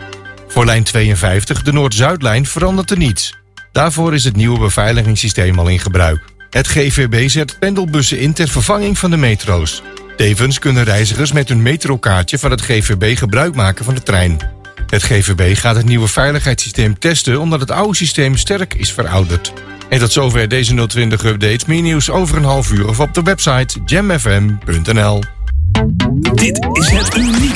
[0.49, 3.38] Voor lijn 52, de Noord-Zuidlijn, verandert er niets.
[3.79, 6.20] Daarvoor is het nieuwe beveiligingssysteem al in gebruik.
[6.51, 9.83] Het GVB zet pendelbussen in ter vervanging van de metro's.
[10.16, 14.39] Tevens kunnen reizigers met hun metrokaartje van het GVB gebruik maken van de trein.
[14.87, 19.53] Het GVB gaat het nieuwe veiligheidssysteem testen omdat het oude systeem sterk is verouderd.
[19.89, 21.64] En tot zover deze 020 update.
[21.66, 25.22] Meer nieuws over een half uur of op de website jamfm.nl.
[26.35, 27.16] Dit is het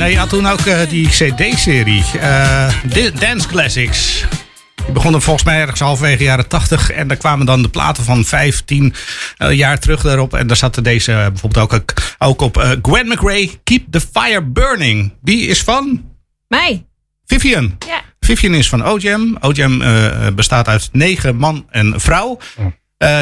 [0.00, 2.68] nee, je had toen ook eh, die CD-serie, eh,
[3.18, 4.24] Dance Classics.
[4.84, 6.90] Die begonnen volgens mij ergens halverwege jaren 80.
[6.90, 8.92] En daar kwamen dan de platen van 15 uh,
[9.36, 10.34] eh, jaar terug daarop.
[10.34, 12.76] En daar zaten deze bijvoorbeeld ook, ook op.
[12.82, 15.12] Gwen McRae, Keep the Fire Burning.
[15.22, 16.04] Die is van?
[16.48, 16.86] Mij.
[17.26, 17.76] Vivian.
[17.86, 18.00] Ja.
[18.20, 19.36] Vivian is van OJM.
[19.40, 19.82] OJM
[20.34, 22.38] bestaat uit negen man en vrouw.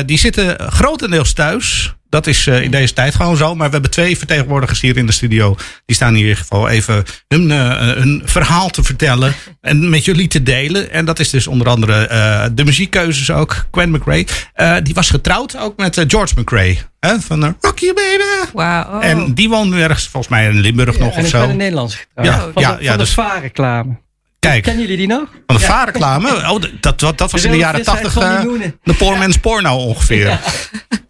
[0.06, 1.94] die zitten grotendeels thuis.
[2.10, 3.54] Dat is eh, in deze tijd gewoon zo.
[3.54, 5.56] Maar we hebben twee vertegenwoordigers hier in de studio.
[5.86, 9.34] Die staan hier in ieder geval even hun, eh, hun verhaal te vertellen.
[9.60, 10.90] En met jullie te delen.
[10.90, 13.66] En dat is dus onder andere eh, de muziekkeuzes ook.
[13.70, 14.26] Gwen McRae.
[14.54, 16.78] Eh, die was getrouwd ook met eh, George McRae.
[17.00, 18.50] Hè, van Rock You Baby.
[18.52, 19.00] Wauw.
[19.00, 21.40] En die woont nu ergens volgens mij in Limburg nog en of ik zo.
[21.40, 22.26] ben een Nederlands getrouwd.
[22.26, 23.98] Ja, van ja, de, ja, van dus-.
[24.38, 24.62] Kijk.
[24.62, 25.28] Kennen jullie die nog?
[25.46, 25.68] Van de Ja.
[25.68, 26.28] vaarreclame?
[26.30, 28.40] Oh, dat, dat, dat was in de jaren tachtig eh,
[28.82, 30.40] de poor man's porno ongeveer.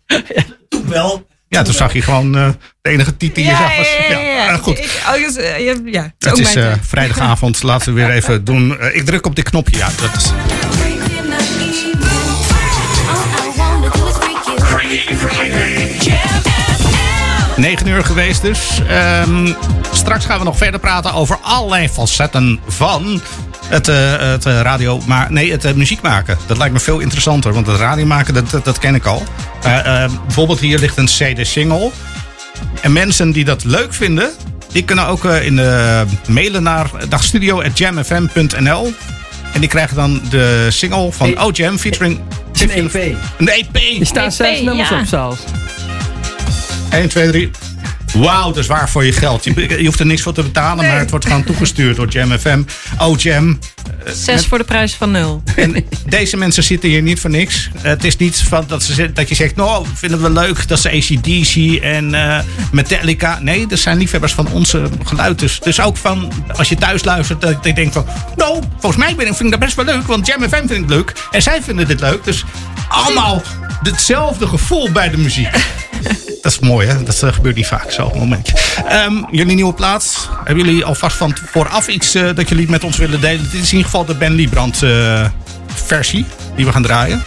[0.06, 0.22] Toen
[0.88, 1.26] wel.
[1.48, 2.48] Ja, toen zag je gewoon eh,
[2.80, 3.88] de enige titel die je zag was...
[4.08, 4.78] ja, ja, goed.
[4.78, 7.62] Ik, oh, dus, eh, ja, ja, het is Het eh, vrijdagavond.
[7.62, 8.76] Laten we weer even doen.
[8.92, 9.76] Ik druk op dit knopje.
[9.76, 10.32] Ja, dat is...
[17.58, 18.82] 9 uur geweest dus.
[18.88, 19.52] Ehm,
[19.92, 23.20] straks gaan we nog verder praten over allerlei facetten van
[23.66, 25.00] het, eh, het eh, radio...
[25.06, 26.38] Maar nee, het eh, muziek maken.
[26.46, 27.52] Dat lijkt me veel interessanter.
[27.52, 29.22] Want het radio maken, dat, dat, dat ken ik al.
[30.26, 31.90] Bijvoorbeeld hier ligt een CD-single.
[32.80, 34.30] En mensen die dat leuk vinden...
[34.72, 38.92] die kunnen ook eh, in de mailen naar dagstudio.jamfm.nl.
[39.52, 42.20] En die krijgen dan de single van Oh Jam featuring...
[42.52, 42.94] Een EP.
[43.38, 44.00] Een EP.
[44.00, 45.40] Er staan zes nummers op zelfs.
[46.90, 47.50] 1, 2, 3.
[48.14, 49.44] Wauw, dat is waar voor je geld.
[49.44, 52.38] Je, je hoeft er niks voor te betalen, maar het wordt gewoon toegestuurd door Jam
[52.38, 52.62] FM.
[52.98, 53.58] Oh, Jam.
[54.06, 55.42] Zes met- voor de prijs van nul.
[55.56, 57.70] En deze mensen zitten hier niet voor niks.
[57.78, 60.90] Het is niet van dat, ze, dat je zegt, nou, vinden we leuk dat ze
[60.90, 62.38] ACDC en eh,
[62.72, 63.38] Metallica.
[63.42, 65.38] Nee, dat zijn liefhebbers van onze geluid.
[65.38, 69.14] Dus, dus ook van, als je thuis luistert, dat je denkt van, nou, volgens mij
[69.16, 70.06] vind ik dat best wel leuk.
[70.06, 71.12] Want Jam FM vind ik leuk.
[71.30, 72.24] En zij vinden dit leuk.
[72.24, 72.44] Dus
[72.88, 73.42] allemaal
[73.82, 75.56] hetzelfde gevoel bij de muziek.
[76.42, 77.02] Dat is mooi, hè?
[77.02, 78.12] Dat eh, gebeurt niet vaak zo.
[78.14, 78.54] Momentje.
[78.88, 80.28] Ehm, jullie nieuwe plaats.
[80.44, 83.42] Hebben jullie alvast van vooraf iets eh, dat jullie met ons willen delen?
[83.42, 85.26] Dit is in ieder geval de Ben Liebrand eh,
[85.66, 86.24] versie
[86.56, 87.24] die we gaan draaien.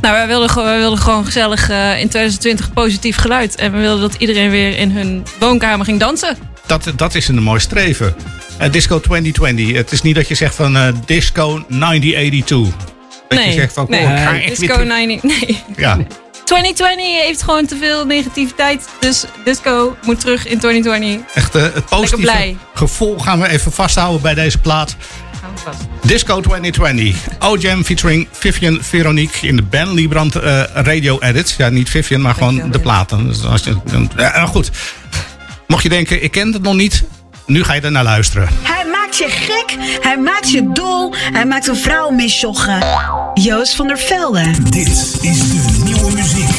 [0.00, 3.54] Nou, wij wilden, wij wilden gewoon gezellig in 2020 positief geluid.
[3.54, 6.36] En we wilden dat iedereen weer in hun woonkamer ging dansen.
[6.66, 8.14] Dat, dat is een mooi streven.
[8.70, 9.76] Disco 2020.
[9.76, 12.88] Het is niet dat je zegt van Disco 1982.
[13.28, 14.00] Dat nee, je zegt van, nee.
[14.00, 14.86] ik ga echt Disco weer...
[14.86, 15.62] 90, nee.
[15.76, 15.98] Ja.
[16.44, 18.88] 2020 heeft gewoon te veel negativiteit.
[19.00, 21.34] Dus disco moet terug in 2020.
[21.34, 22.56] Echt eh, het positieve blij.
[22.74, 24.96] gevoel gaan we even vasthouden bij deze plaat.
[25.40, 25.78] Hou vast.
[26.02, 27.16] Disco 2020.
[27.38, 31.56] O-Jam featuring Vivian Veronique in de Ben Liebrand eh, radio edits.
[31.56, 33.26] Ja, niet Vivian, maar gewoon de platen.
[33.26, 34.70] Dus als je, dan- ja, nou goed.
[35.66, 37.04] Mocht je denken, ik ken het nog niet.
[37.46, 38.48] Nu ga je er naar luisteren.
[38.62, 42.84] Hij maakt je gek, hij maakt je dol, hij maakt een vrouw misjoggen.
[43.34, 44.50] Joost van der Velde.
[44.70, 44.88] Dit
[45.20, 46.50] is de nieuwe muziek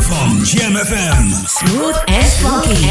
[0.00, 1.30] van Jam FM.
[1.44, 2.86] Smooth and funky.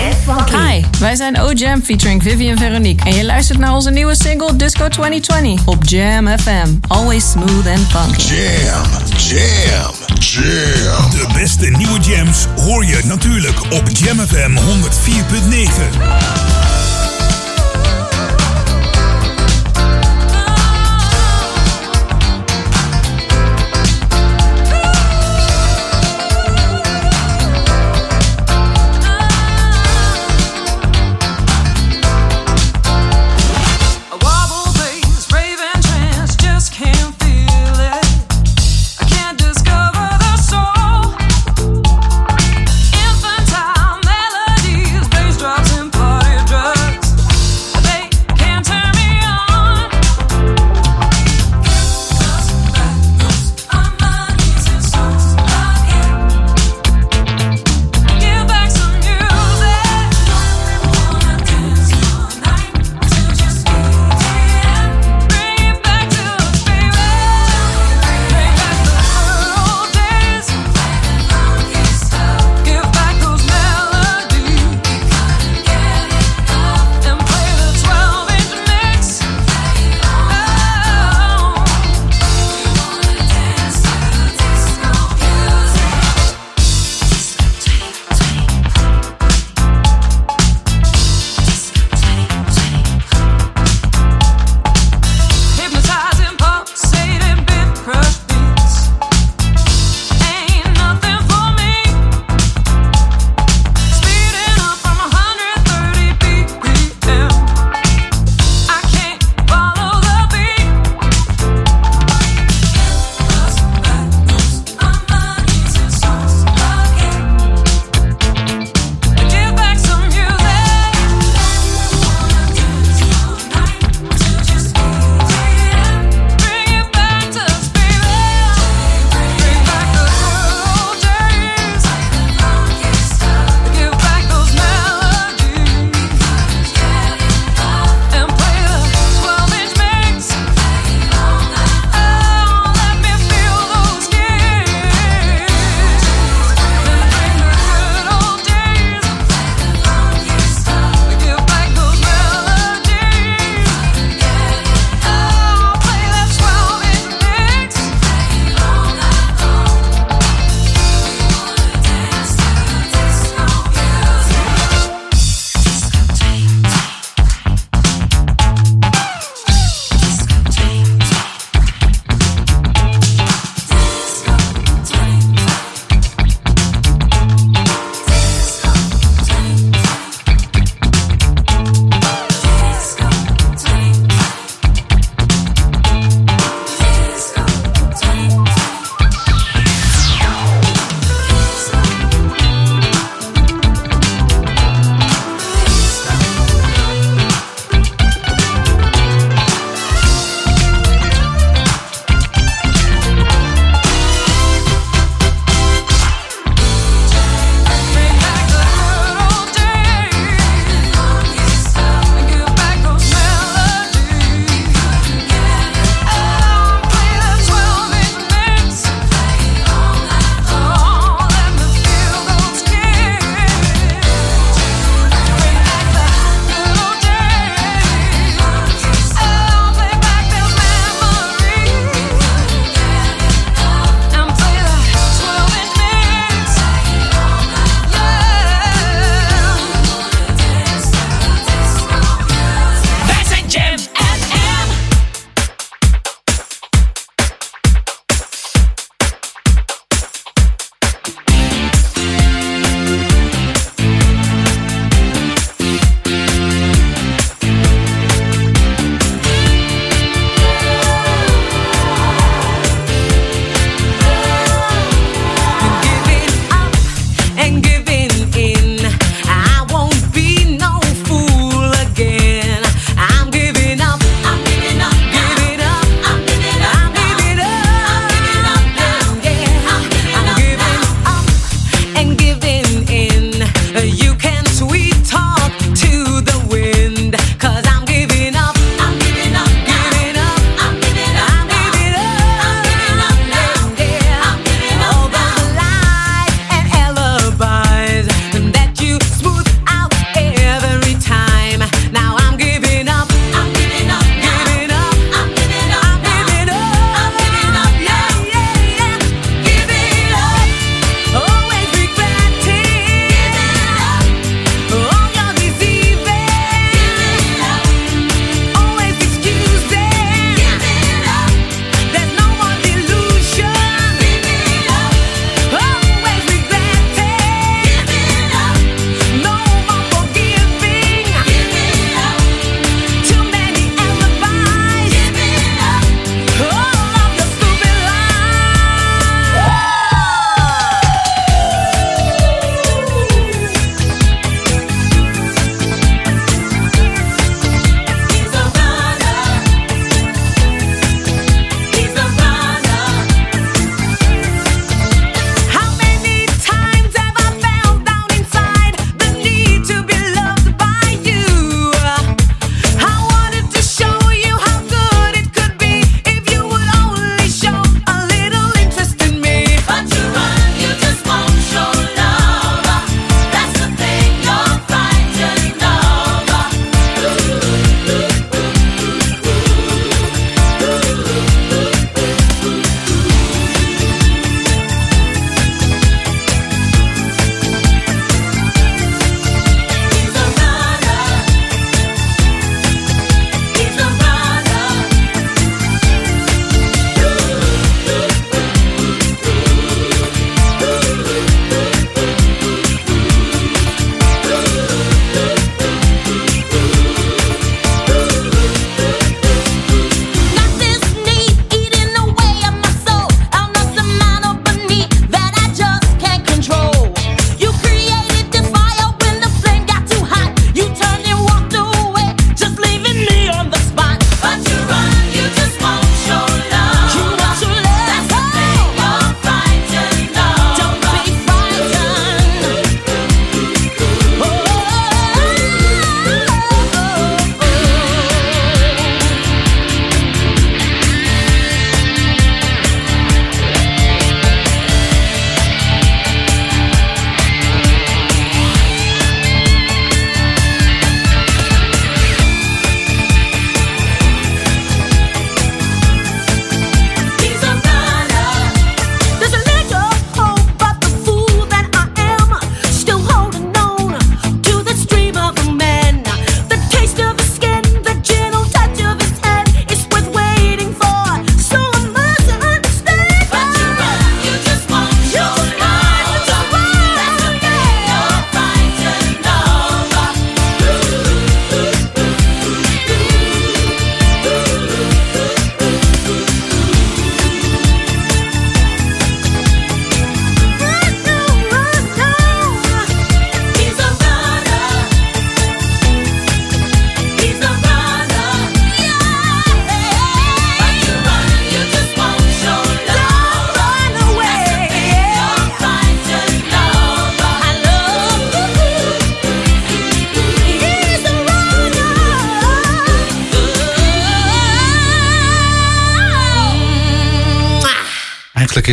[0.57, 3.09] Hi, wij zijn O-Jam featuring Vivian Veronique.
[3.09, 6.67] En je luistert naar onze nieuwe single Disco 2020 op Jam FM.
[6.87, 8.35] Always smooth and funky.
[8.35, 8.83] Jam,
[9.17, 11.09] jam, jam.
[11.09, 16.76] De beste nieuwe jams hoor je natuurlijk op Jam FM 104.9.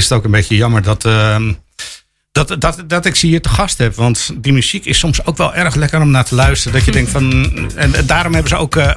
[0.05, 1.52] is het ook een beetje jammer dat, ehm,
[2.32, 3.94] dat, dat, dat ik ze hier te gast heb.
[3.94, 6.78] Want die muziek is soms ook wel erg lekker om naar te luisteren.
[6.78, 7.32] Dat je denkt van.
[7.74, 8.90] En daarom hebben ze ook eh,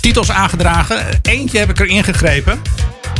[0.00, 1.06] titels aangedragen.
[1.22, 2.58] Eentje heb ik erin gegrepen.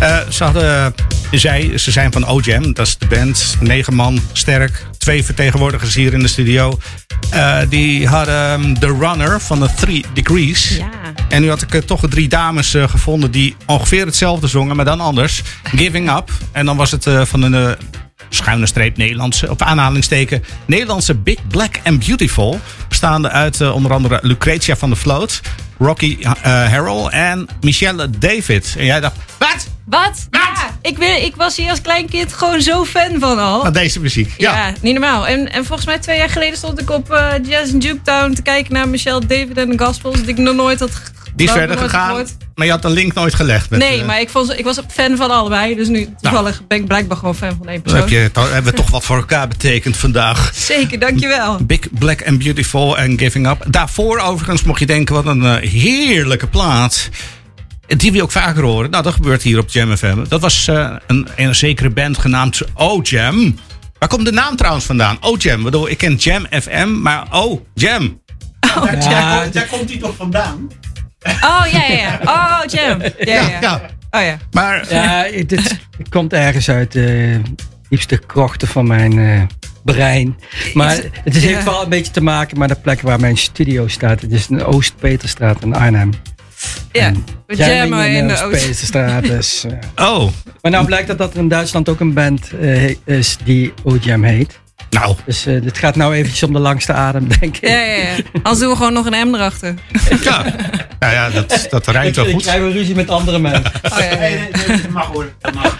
[0.00, 0.94] Eh, ze, hadden,
[1.30, 3.56] zij, ze zijn van OJam, dat is de band.
[3.60, 4.86] Negen man sterk.
[4.98, 6.78] Twee vertegenwoordigers hier in de studio.
[7.30, 10.76] Eh, die hadden ehm, The Runner van de Three Degrees.
[10.76, 10.97] Ja.
[11.28, 14.84] En nu had ik eh, toch drie dames eh, gevonden die ongeveer hetzelfde zongen, maar
[14.84, 15.42] dan anders.
[15.62, 16.30] Giving Up.
[16.52, 17.76] En dan was het eh, van een
[18.28, 22.60] schuine streep Nederlandse, op aanhalingsteken, Nederlandse Big Black and Beautiful.
[22.88, 25.40] Bestaande uit onder andere Lucretia van der Vloot,
[25.78, 28.74] Rocky eh Harrell en Michelle David.
[28.78, 29.66] En jij dacht, wat?
[29.84, 30.28] Wat?
[30.30, 33.62] Ja, ik, ben, ik was hier als klein kind gewoon zo fan van al.
[33.62, 34.34] Van deze muziek.
[34.36, 34.56] Ja.
[34.56, 35.26] Ja, niet normaal.
[35.26, 38.42] En, en volgens mij twee jaar geleden stond ik op eh, Jazz in Juketown te
[38.42, 40.16] kijken naar Michelle David en de Gospels.
[40.16, 40.90] Die ik nog nooit had
[41.38, 42.36] Die is verder gegaan, gehoord.
[42.54, 43.70] maar je had de link nooit gelegd.
[43.70, 45.74] Met, Nee, eh, maar ik, vond, ik was fan van allebei.
[45.74, 48.00] Dus nu toevallig ben ik blijkbaar gewoon fan van één persoon.
[48.00, 50.50] heb je, hebben we toch wat voor elkaar betekend vandaag.
[50.54, 51.58] Zeker, dankjewel.
[51.64, 53.64] Big Black and Beautiful en Giving Up.
[53.68, 57.08] Daarvoor overigens mocht je denken, wat een eh, heerlijke plaat.
[57.86, 58.90] Die je ook vaker horen.
[58.90, 60.24] Nou, dat gebeurt hier op Jam FM.
[60.28, 63.58] Dat was eh, een, een zekere band genaamd O-Jam.
[63.98, 65.16] Waar komt de naam trouwens vandaan?
[65.20, 65.58] O-Jam.
[65.58, 68.20] Ik bedoel, ik ken Jam FM, maar O-Jam.
[68.60, 70.68] daar, daar, komt- daar komt hij toch vandaan?
[71.24, 72.20] Oh, ja, ja, ja.
[72.24, 73.00] Oh, Jam.
[73.18, 73.80] Ja, ja.
[74.10, 74.36] Oh, ja.
[74.50, 77.40] Maar, Ja, dit het komt ergens uit de
[77.88, 79.42] diepste krochten van mijn eh,
[79.84, 80.36] brein.
[80.74, 81.48] Maar het is, Ja.
[81.48, 84.20] heeft wel een beetje te maken met de plek waar mijn studio staat.
[84.20, 86.10] Het is in Oost-Peterstraat in Arnhem.
[86.92, 87.12] Ja,
[87.46, 88.42] we jammen in de Oost.
[88.44, 89.22] Oost-Peterstraat.
[89.36, 90.08] Dus, eh.
[90.08, 90.30] Oh.
[90.62, 94.24] Maar nou blijkt dat, dat er in Duitsland ook een band eh, is die O-Jam
[94.24, 94.60] heet.
[94.90, 95.16] Nou.
[95.24, 97.68] Dus eh, dit gaat nou eventjes om de langste adem, denk ik.
[97.68, 98.16] Ja, ja, ja.
[98.32, 99.74] Anders doen we gewoon nog een M erachter.
[100.22, 100.42] Ja,
[100.98, 102.42] nou ja, dat, dat rijmt wel Ik goed.
[102.42, 103.64] krijg wel ruzie met andere mensen.
[103.92, 104.18] Oh, ja, ja.
[104.18, 105.32] Nee, nee, nee, dat mag hoor.
[105.40, 105.78] Dat mag.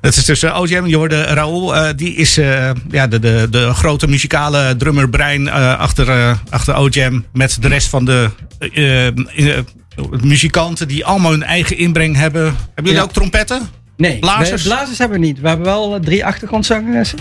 [0.00, 0.86] Dat is dus uh, OJM.
[0.86, 1.76] Je hoorde Raoul.
[1.76, 6.76] eh, die is eh, ja, de, de, de grote muzikale drummerbrein eh, achter, eh achter
[6.76, 7.20] OJM.
[7.32, 9.12] Met de rest van de eh, eh,
[10.20, 12.42] muzikanten die allemaal hun eigen inbreng hebben.
[12.44, 13.02] Hebben jullie Ja.
[13.02, 13.68] ook trompetten?
[13.96, 14.98] Nee, Blazers?
[14.98, 15.40] hebben we niet.
[15.40, 17.18] We hebben wel eh, drie achtergrondzangeressen.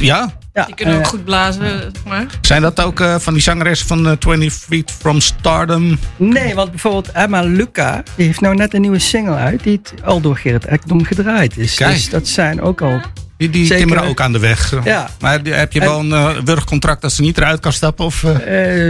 [0.00, 0.34] Ja?
[0.52, 2.26] Ja, Die kunnen ook goed blazen, zeg maar.
[2.40, 5.98] Zijn dat ook eh, van die zangeressen van eh, 20 Feet from Stardom?
[6.16, 10.20] Nee, want bijvoorbeeld Emma Luca, die heeft nou net een nieuwe single uit, die al
[10.20, 11.74] door Gerrit Ekdom gedraaid is.
[11.74, 11.92] Kijk.
[11.92, 13.00] Dus dat zijn ook al...
[13.36, 13.76] Die, die Zeker.
[13.86, 14.84] timmeren ook aan de weg.
[14.84, 15.10] Ja.
[15.20, 18.04] Maar heb je wel een eh, wurgcontract dat ze niet eruit kan stappen?
[18.04, 18.20] Of,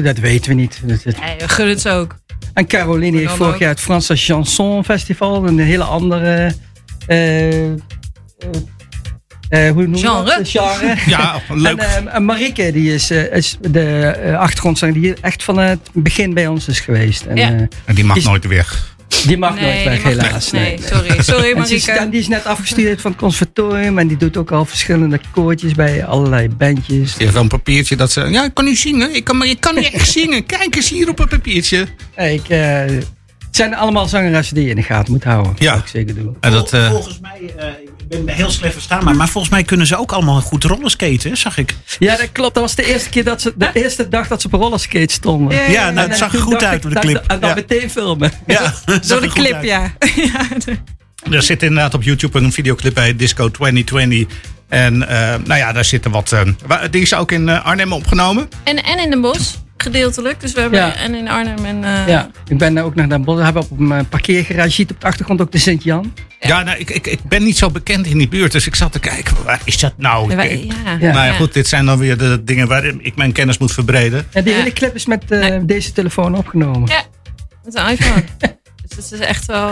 [0.03, 0.81] dat weten we niet.
[0.85, 2.17] Dat- dat- Nee, we gunnen het ze ook.
[2.55, 3.61] En Caroline heeft vorig ook.
[3.61, 6.55] jaar het Franse Chanson Festival, een hele andere...
[7.07, 7.77] eh, eh,
[9.49, 10.25] eh, hoe noem je Genre?
[10.25, 10.49] dat?
[10.49, 10.95] Genre.
[11.07, 11.79] Ja, leuk.
[11.79, 16.35] En, en Marike, die is, eh, is de eh, achtergrondzanger die echt van het begin
[16.35, 17.25] bij ons is geweest.
[17.25, 17.49] En, Ja.
[17.53, 18.95] eh, En die mag is- nooit weg.
[19.27, 20.51] die mag Nee, nooit weg, helaas.
[20.51, 21.23] Nee, sorry.
[21.23, 21.91] Sorry, ze Marike.
[21.93, 25.75] en die is net afgestudeerd van het conservatorium en die doet ook al verschillende koortjes
[25.75, 27.11] bij allerlei bandjes.
[27.13, 28.21] Die heeft wel een papiertje dat ze...
[28.21, 29.15] Ja, ik kan nu zingen.
[29.15, 30.47] Ik kan, maar ik kan nu echt zingen.
[30.47, 31.87] Kijk eens hier op een papiertje.
[32.17, 32.85] Ik, eh,
[33.57, 35.53] zijn allemaal zangeressen die je in de gaten moet houden.
[35.59, 35.73] Ja.
[35.73, 36.37] Dat ik zeker doen.
[36.41, 37.67] En dat, eh, Volgens mij, eh,
[38.09, 41.37] ik ben heel slecht verstaan, maar, maar volgens mij kunnen ze ook allemaal goed rollerskaten,
[41.37, 41.75] zag ik.
[41.99, 42.55] Ja, dat klopt.
[42.55, 45.57] Dat was de eerste keer dat ze, de eerste dag dat ze op rollerskate stonden.
[45.57, 47.25] Ja, ja, Ja, nou, En het zag er goed uit door de dat- clip.
[47.27, 47.55] En dan Ja.
[47.55, 48.33] meteen filmen.
[48.47, 48.75] Ja,
[49.09, 49.93] Door de clip, ja.
[51.31, 54.27] Er zit inderdaad op YouTube een videoclip bij Disco 2020.
[54.69, 56.33] En eh, nou ja, daar zitten wat...
[56.33, 58.49] eh, wa- die is ook in eh, Arnhem opgenomen.
[58.65, 60.41] En, en in Den Bosch, gedeeltelijk.
[60.41, 60.95] Dus we hebben Ja.
[60.95, 61.85] en in Arnhem en...
[61.85, 63.39] eh, Ja, ik ben ook naar Den Bosch.
[63.39, 66.13] We hebben op een eh, parkeergarage, ziet op de achtergrond ook de Sint-Jan.
[66.41, 68.53] Ja, nou, ik, ik, ik ben niet zo bekend in die buurt.
[68.53, 70.31] Dus ik zat te kijken, waar is dat nou?
[70.31, 70.75] Ja, wij- ja.
[70.85, 70.97] Ja.
[70.99, 71.33] Nou ja, Ja.
[71.33, 74.27] goed, dit zijn dan weer de dingen waar ik mijn kennis moet verbreden.
[74.33, 74.59] En die Ja.
[74.59, 75.65] hele clip is met eh, Nee.
[75.65, 76.89] deze telefoon opgenomen.
[76.89, 77.03] Ja,
[77.65, 78.25] met een iPhone.
[78.97, 79.69] dus het is echt wel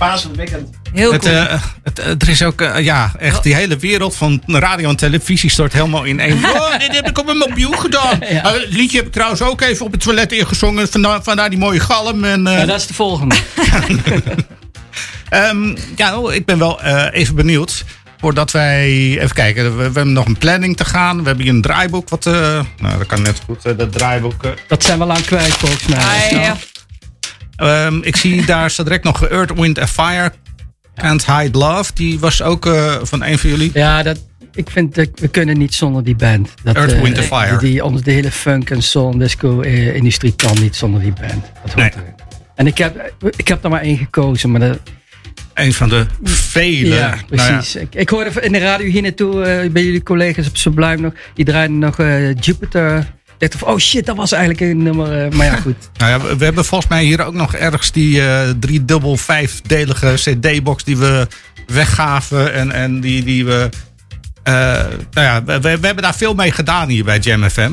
[0.00, 0.68] eh, weekend.
[0.92, 1.34] heel Het, cool.
[1.34, 4.96] eh, het, eh, er is ook, eh, ja, echt die hele wereld van radio en
[4.96, 6.38] televisie stort helemaal in één.
[6.56, 8.18] Oh, dit heb ik op mijn mobiel gedaan.
[8.30, 8.52] Ja.
[8.52, 10.88] Het liedje heb ik trouwens ook even op het toilet ingezongen.
[10.88, 12.24] Vandaar, vandaar die mooie galm.
[12.24, 13.34] En, eh, Ja, dat is de volgende.
[15.28, 15.66] Ehm,
[15.96, 17.84] ja, nou, ik ben wel eh, even benieuwd.
[18.20, 18.86] Voordat wij
[19.18, 21.18] even kijken, we, we hebben nog een planning te gaan.
[21.20, 22.08] We hebben hier een draaiboek.
[22.08, 22.32] Wat, eh,
[22.78, 23.78] nou, dat kan net goed.
[23.78, 24.42] dat draaiboek.
[24.68, 25.98] Dat zijn we lang kwijt volgens mij.
[25.98, 26.56] Ah, ja,
[27.58, 30.32] Ehm, ik zie daar staat direct nog Earth, Wind and Fire.
[30.94, 31.90] Can't Hide Love.
[31.94, 33.70] Die was ook eh, van een van jullie.
[33.74, 36.54] Ja, dat, ik vind dat we kunnen niet zonder die band.
[36.62, 37.58] Dat, Earth, eh, Wind and Fire.
[37.58, 41.12] Die, ons, de hele funk en soul en disco eh, industrie kan niet zonder die
[41.12, 41.44] band.
[41.62, 42.04] Dat hoort Nee.
[42.54, 44.78] En ik heb, ik heb er maar één gekozen, maar dat,
[45.54, 46.94] Een van de vele.
[46.94, 47.76] ja, nou precies.
[47.76, 51.44] Ik, ik hoorde in de radio hier naartoe bij jullie collega's op Sublime nog, die
[51.44, 53.16] draaiden nog eh, Jupiter.
[53.38, 55.24] Dacht oh shit, dat was eigenlijk een nummer.
[55.24, 55.90] eh, maar ja, goed.
[55.96, 60.14] Nou ja, we, hebben volgens mij hier ook nog ergens die eh drie dubbel vijfdelige
[60.14, 61.26] CD-box die we
[61.66, 63.68] weggaven en, en die, die we.
[64.42, 64.52] eh,
[65.10, 67.72] nou ja, we, we hebben daar veel mee gedaan hier bij Jam FM.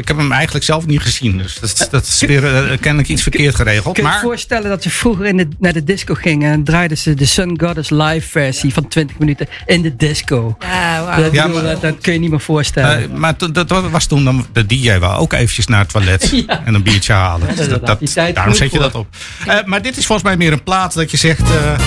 [0.00, 3.22] Ik heb hem eigenlijk zelf niet gezien, dus dat, dat is weer eh, kennelijk iets
[3.22, 3.94] verkeerd geregeld.
[3.94, 6.98] Kun je je voorstellen dat je vroeger in de, naar de disco ging en draaiden
[6.98, 10.56] ze de Sun Goddess live versie van 20 minuten in de disco.
[10.60, 13.02] Ja, Dat, Ja, bedoel, maar- dat, dat kun je niet meer voorstellen.
[13.02, 16.62] Eh, maar dat was toen dan de DJ wou ook eventjes naar het toilet Ja.
[16.64, 17.48] en een biertje halen.
[17.56, 17.86] Dus dat,
[18.34, 19.06] daarom zet je dat op.
[19.46, 21.40] Eh, maar dit is volgens mij meer een plaat dat je zegt.
[21.42, 21.78] eh,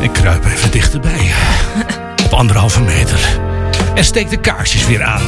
[0.00, 1.30] ik kruip even dichterbij.
[2.24, 3.18] op anderhalve meter.
[3.94, 5.22] En steek de kaarsjes weer aan.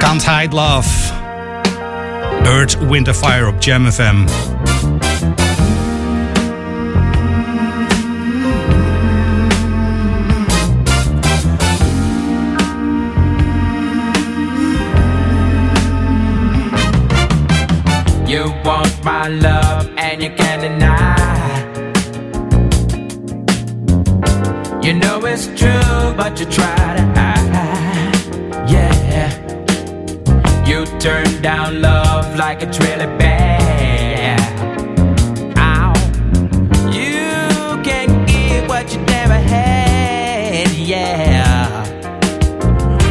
[0.00, 0.86] Can't hide love.
[2.46, 4.26] Earth, and Fire op Jam FM.
[18.26, 21.30] You want my love and you can't deny.
[24.82, 26.46] You know it's true, but you
[31.00, 34.38] turn down love like it's really bad.
[35.56, 35.94] Ow.
[36.92, 40.70] You can get what you never had.
[40.72, 41.86] Yeah.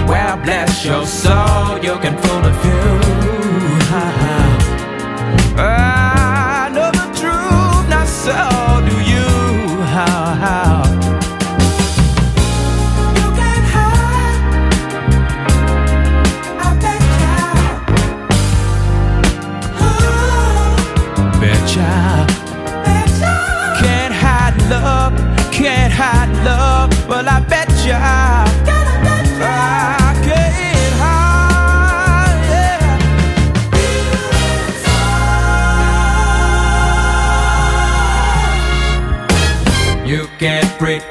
[0.07, 2.15] Well, bless your soul, you can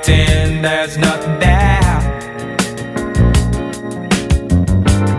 [0.09, 2.01] pretend there's nothing there.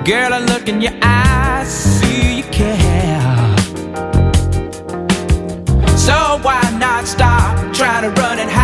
[0.04, 3.58] Girl, I look in your eyes, see you care.
[5.96, 8.59] So why not stop trying to run and hide?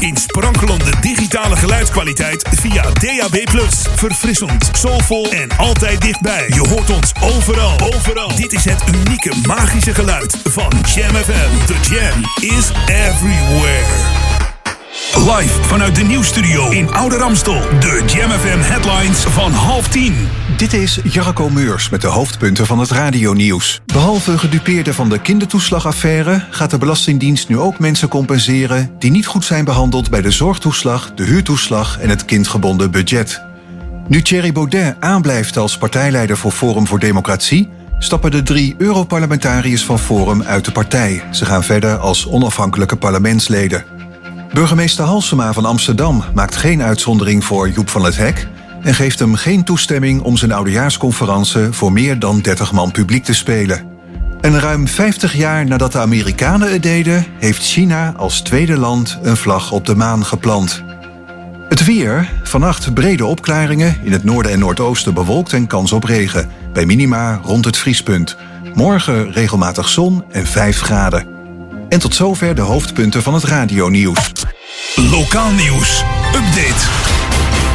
[0.00, 3.36] In sprankelende digitale geluidskwaliteit via DAB+.
[3.94, 6.44] Verfrissend, soulvol en altijd dichtbij.
[6.48, 7.80] Je hoort ons overal.
[7.94, 8.36] Overal.
[8.36, 11.66] Dit is het unieke magische geluid van Jam FM.
[11.66, 12.24] The Jam
[12.56, 14.28] is everywhere.
[15.14, 17.60] Live vanuit de nieuwstudio in Oude Ramstel.
[17.80, 20.28] De Jam FM headlines van half tien.
[20.60, 23.80] Dit is Jarko Meurs met de hoofdpunten van het radionieuws.
[23.86, 26.44] Behalve gedupeerden van de kindertoeslagaffaire...
[26.50, 28.90] gaat de Belastingdienst nu ook mensen compenseren...
[28.98, 31.98] die niet goed zijn behandeld bij de zorgtoeslag, de huurtoeslag...
[32.00, 33.42] en het kindgebonden budget.
[34.08, 37.68] Nu Thierry Baudet aanblijft als partijleider voor Forum voor Democratie...
[37.98, 41.22] stappen de drie Europarlementariërs van Forum uit de partij.
[41.30, 43.84] Ze gaan verder als onafhankelijke parlementsleden.
[44.52, 48.48] Burgemeester Halsema van Amsterdam maakt geen uitzondering voor Joep van het Hek
[48.82, 53.34] en geeft hem geen toestemming om zijn oudejaarsconferentie voor meer dan 30 man publiek te
[53.34, 53.88] spelen.
[54.40, 59.36] En ruim 50 jaar nadat de Amerikanen het deden, heeft China als tweede land een
[59.36, 60.82] vlag op de maan geplant.
[61.68, 66.50] Het weer, vannacht brede opklaringen, in het noorden en noordoosten bewolkt en kans op regen,
[66.72, 68.36] bij minima rond het vriespunt.
[68.74, 71.26] Morgen regelmatig zon en 5 graden.
[71.88, 74.32] En tot zover de hoofdpunten van het radionieuws.
[74.94, 76.04] Lokaal nieuws.
[76.34, 77.09] Update.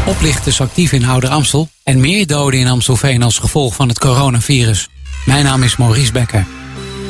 [0.08, 4.90] Oplichters actief in Ouder Amstel en meer doden in Amstelveen als gevolg van het coronavirus.
[5.26, 6.46] Mijn naam is Maurice Becker.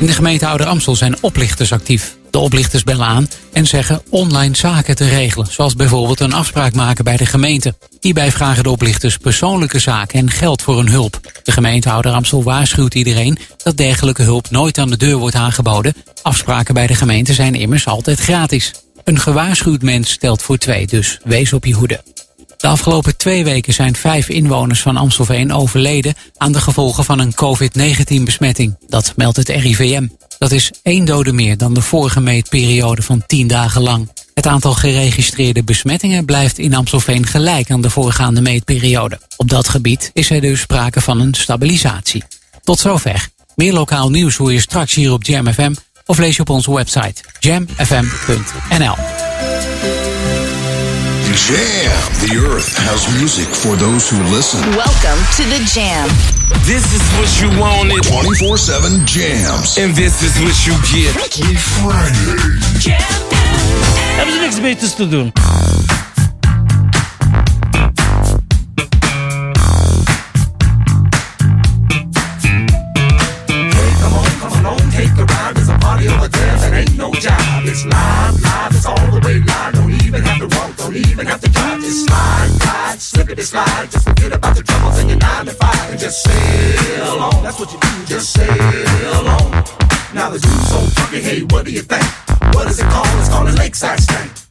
[0.00, 2.16] In de gemeente Ouder Amstel zijn oplichters actief.
[2.30, 7.04] De oplichters bellen aan en zeggen online zaken te regelen, zoals bijvoorbeeld een afspraak maken
[7.04, 7.74] bij de gemeente.
[8.00, 11.20] Hierbij vragen de oplichters persoonlijke zaken en geld voor hun hulp.
[11.42, 15.94] De gemeente Ouder Amstel waarschuwt iedereen dat dergelijke hulp nooit aan de deur wordt aangeboden.
[16.22, 18.72] Afspraken bij de gemeente zijn immers altijd gratis.
[19.04, 22.02] Een gewaarschuwd mens stelt voor twee, dus wees op je hoede.
[22.56, 27.34] De afgelopen twee weken zijn vijf inwoners van Amstelveen overleden aan de gevolgen van een
[27.34, 28.76] COVID-19-besmetting.
[28.88, 30.06] Dat meldt het RIVM.
[30.38, 34.10] Dat is één dode meer dan de vorige meetperiode van tien dagen lang.
[34.34, 39.20] Het aantal geregistreerde besmettingen blijft in Amstelveen gelijk aan de voorgaande meetperiode.
[39.36, 42.24] Op dat gebied is er dus sprake van een stabilisatie.
[42.62, 43.28] Tot zover.
[43.54, 45.74] Meer lokaal nieuws hoor je straks hier op Jam FM
[46.06, 48.94] of lees je op onze website jamfm.nl.
[51.36, 51.92] Jam.
[52.24, 54.58] The earth has music for those who listen.
[54.72, 56.08] Welcome to the Jam.
[56.64, 58.02] This is what you wanted.
[58.08, 59.76] 24 7 jams.
[59.76, 61.12] And this is what you get.
[61.12, 62.56] Freaky Friday.
[64.16, 65.06] Hebben ze niks beters te
[83.26, 83.90] slippity slide.
[83.90, 87.42] Just forget about the troubles and your nine to five and just sail on.
[87.42, 89.50] That's what you do, just sail on.
[90.14, 92.04] Now the dude's so funky, hey, what do you think?
[92.54, 93.08] What is it called?
[93.18, 94.45] It's called a lakeside stank.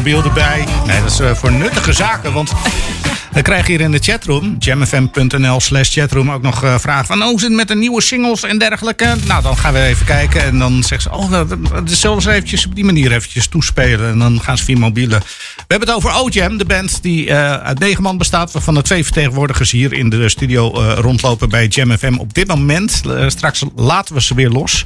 [0.00, 0.64] Mobiel erbij.
[0.86, 2.32] Nee, dat is eh, voor nuttige zaken.
[2.32, 2.52] Want
[3.32, 7.22] we krijgen hier in de chatroom, jamfm.nl slash chatroom, ook nog eh, vragen van...
[7.22, 9.14] Oh, hoe zit het met de nieuwe singles en dergelijke?
[9.26, 10.42] Nou, dan gaan we even kijken.
[10.44, 14.10] En dan zeggen ze, oh, dat- dat- zullen ze eventjes op die manier eventjes toespelen.
[14.10, 15.20] En dan gaan ze via mobielen.
[15.56, 18.52] We hebben het over O-Jam, de band die eh, uit negen man bestaat...
[18.52, 22.14] waarvan de twee vertegenwoordigers hier in de studio rondlopen bij Jam FM.
[22.18, 24.84] Op dit moment, straks laten we ze weer los.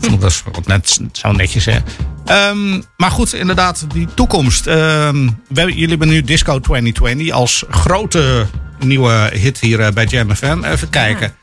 [0.20, 1.78] Dat is wat net zo netjes, hè.
[2.26, 4.66] Ehm, maar goed, inderdaad, die toekomst.
[4.66, 8.46] Ehm, we, jullie hebben nu Disco 2020 als grote
[8.78, 10.64] nieuwe hit hier eh, bij Jam FM.
[10.64, 11.34] Even kijken.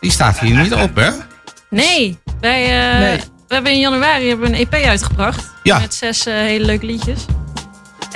[0.00, 1.10] Die staat hier niet op, hè?
[1.70, 3.16] Nee, wij, eh, Nee.
[3.48, 5.50] we hebben in januari hebben we een EP uitgebracht.
[5.62, 5.78] Ja.
[5.78, 7.24] Met zes eh, hele leuke liedjes.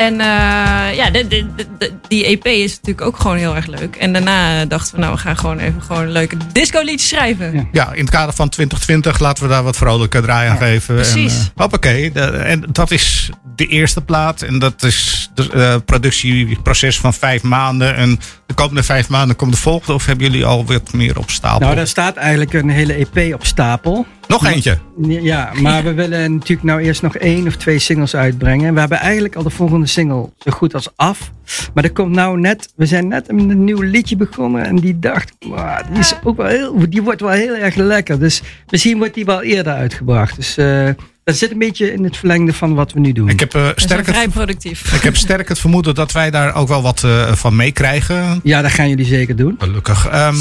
[0.01, 3.66] En eh, ja, de, de, de- de- die EP is natuurlijk ook gewoon heel erg
[3.66, 3.97] leuk.
[3.97, 7.68] En daarna dachten we, nou, we gaan gewoon even gewoon leuke disco liedjes schrijven.
[7.72, 10.94] Ja, in het kader van 2020 laten we daar wat vrolijke draai aan geven.
[10.94, 11.35] precies.
[11.35, 12.12] En, eh, hoppakee.
[12.12, 14.43] En dat is de eerste plaat.
[14.43, 17.94] En dat is het eh, productieproces van vijf maanden.
[17.97, 18.18] En
[18.51, 19.93] de komende vijf maanden komt de volgende.
[19.93, 21.60] Of hebben jullie al wat meer op stapel?
[21.60, 24.06] Nou, daar staat eigenlijk een hele EP op stapel.
[24.28, 24.78] Nog eentje?
[25.02, 28.74] Ja, maar we willen natuurlijk nou eerst nog één of twee singles uitbrengen.
[28.74, 31.31] We hebben eigenlijk al de volgende single zo goed als af.
[31.74, 34.64] Maar er komt nou net, we zijn net met een nieuw liedje begonnen.
[34.64, 38.18] En die dacht, "Wow, die, is ook wel heel, die wordt wel heel erg lekker.
[38.18, 40.36] Dus misschien wordt die wel eerder uitgebracht.
[40.36, 40.89] Dus eh,
[41.24, 43.28] dat zit een beetje in het verlengde van wat we nu doen.
[43.28, 44.92] Ik heb eh, zijn sterk het vrij productief.
[44.94, 48.40] Ik heb sterk het vermoeden dat wij daar ook wel wat eh, van meekrijgen.
[48.42, 49.55] Ja, dat gaan jullie zeker doen.
[49.59, 50.06] Gelukkig.
[50.09, 50.36] Ehm,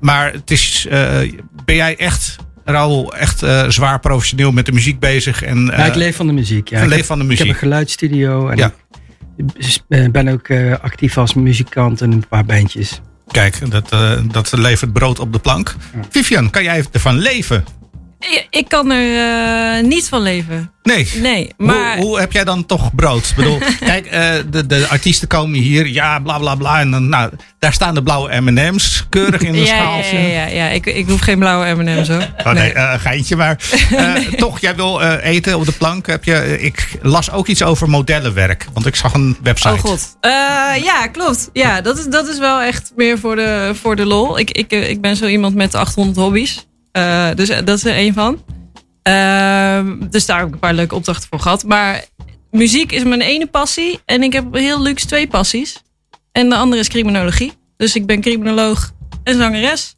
[0.00, 1.18] Maar het is, eh,
[1.64, 5.42] ben jij echt, Raoul, echt eh, zwaar professioneel met de muziek bezig?
[5.42, 6.68] En, ja, ik leef van de muziek.
[6.68, 6.76] Ja.
[6.78, 7.46] Ik leeft heb- van de Ik muziek.
[7.46, 8.72] heb een geluidsstudio en Ja.
[9.88, 13.00] ik ben ook eh, actief als muzikant in een paar bandjes.
[13.30, 15.74] Kijk, dat, eh, dat levert brood op de plank.
[16.10, 17.64] Vivian, kan jij ervan leven?
[18.50, 20.72] Ik, kan er eh, niet van leven.
[20.82, 21.08] Nee.
[21.14, 21.96] Nee, maar...
[21.96, 23.28] Hoe, hoe heb jij dan toch brood?
[23.28, 26.80] Ik bedoel, kijk, eh, de, de artiesten komen hier, ja, bla bla bla.
[26.80, 30.18] En dan, nou, daar staan de blauwe MM's keurig in een ja, ja, schaaltje.
[30.18, 30.68] ja, ja, ja.
[30.68, 32.34] Ik, ik hoef geen blauwe M&M's hoor.
[32.44, 33.36] Oh nee, eh, geintje.
[33.36, 33.58] Maar
[34.36, 36.06] toch, jij wil eten op de plank.
[36.06, 38.66] Heb je, ik las ook iets over modellenwerk.
[38.72, 39.74] Want ik zag een website.
[39.74, 40.16] Oh god.
[40.82, 41.50] Ja, klopt.
[41.52, 44.38] Ja, dat is, dat is wel echt meer voor de, voor de lol.
[44.38, 46.66] Ik, ik, ik ben zo iemand met 800 hobby's.
[46.92, 48.44] Eh, dus eh, dat is er één van.
[49.02, 51.64] Ehm, dus daar heb ik een paar leuke opdrachten voor gehad.
[51.64, 52.04] Maar
[52.50, 54.00] muziek is mijn ene passie.
[54.04, 55.82] En ik heb heel luxe twee passies.
[56.32, 57.52] En de andere is criminologie.
[57.76, 58.92] Dus ik ben criminoloog
[59.22, 59.96] en zangeres.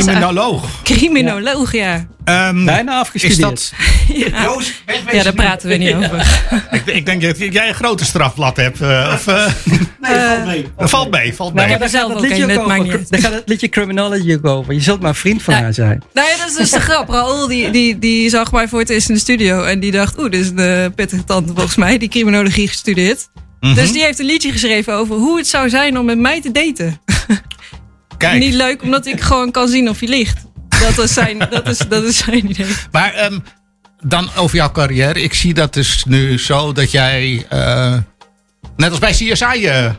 [0.00, 0.82] Criminoloog.
[0.82, 2.06] Criminoloog, ja.
[2.24, 3.60] Ehm, Bijna afgestudeerd.
[3.60, 3.72] Is dat,
[4.16, 4.56] Ja,
[5.12, 6.40] ja daar praten we niet over.
[6.70, 8.80] ik, ik denk dat jij een grote strafblad hebt.
[8.80, 9.46] eh, of, eh,
[10.00, 10.66] Nee, valt mee.
[10.78, 11.68] valt mee, valt Nou, mee.
[11.68, 13.00] maar daar zelf ook liedje een, over.
[13.08, 14.74] daar gaat het liedje Criminology ook over.
[14.74, 16.02] Je zult maar vriend van haar zijn.
[16.12, 17.08] Nou ja, dat is dus de grap.
[17.08, 19.62] Raoul die, die, die zag mij voor het eerst in de studio.
[19.62, 21.98] En die dacht, oeh, dit is een pittige tante volgens mij.
[21.98, 23.28] Die criminologie gestudeerd.
[23.60, 23.74] Mhm.
[23.74, 26.50] Dus die heeft een liedje geschreven over hoe het zou zijn om met mij te
[26.52, 27.00] daten.
[28.22, 28.38] kijk.
[28.42, 30.38] niet leuk omdat ik gewoon kan zien of je ligt.
[30.68, 32.66] Dat is zijn, dat is, dat is zijn idee.
[32.90, 33.38] Maar ehm,
[34.04, 35.22] dan over jouw carrière.
[35.22, 37.94] Ik zie dat dus nu zo dat jij, eh,
[38.76, 39.90] net als bij CSI, eh,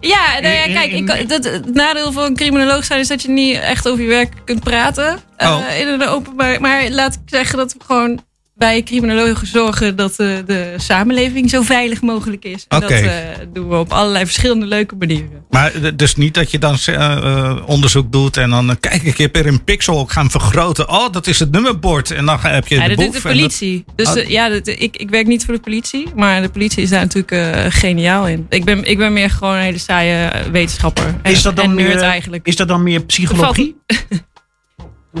[0.00, 3.28] Ja, nou ja, kijk, ik, dat, het nadeel van een criminoloog zijn is dat je
[3.28, 5.18] niet echt over je werk kunt praten.
[5.36, 5.78] eh, Oh.
[5.78, 6.60] in een openbaar.
[6.60, 8.20] Maar laat ik zeggen dat we gewoon
[8.58, 12.64] bij criminologen zorgen dat de, de samenleving zo veilig mogelijk is.
[12.68, 12.88] En Oké.
[13.00, 13.12] dat eh,
[13.52, 15.44] doen we op allerlei verschillende leuke manieren.
[15.50, 19.02] Maar eh, dus niet dat je dan eh, eh, onderzoek doet en dan eh, kijk
[19.02, 20.88] ik heb er een pixel, ik ga hem vergroten.
[20.88, 22.10] Oh, dat is het nummerbord.
[22.10, 23.84] En dan heb je Ja, de dat doet de dat- politie.
[23.96, 24.16] Dus Oh.
[24.18, 27.00] eh, ja, dat, ik, ik werk niet voor de politie, maar de politie is daar
[27.00, 28.46] natuurlijk eh, geniaal in.
[28.48, 31.14] Ik ben, ik ben meer gewoon een hele saaie eh, wetenschapper.
[31.22, 32.46] En, Is dat dan meer, eigenlijk.
[32.46, 33.76] Is dat dan meer psychologie?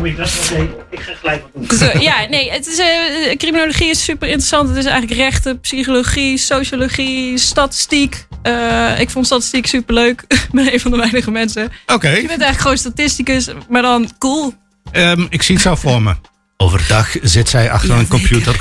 [0.04, 0.50] Ik dat?
[0.56, 2.00] Nee, ik ga gelijk wat doen.
[2.00, 4.68] Ja, nee, het is, eh, criminologie is super interessant.
[4.68, 8.26] Het is eigenlijk rechten, psychologie, sociologie, statistiek.
[8.42, 10.24] Eh, ik vond statistiek super leuk.
[10.28, 11.72] ik ben een van de weinige mensen.
[11.86, 12.08] Oké.
[12.08, 14.54] Je bent eigenlijk gewoon statisticus, maar dan cool.
[14.92, 16.14] Ehm, ik zie het zo voor me.
[16.56, 18.60] Overdag zit zij achter een computer.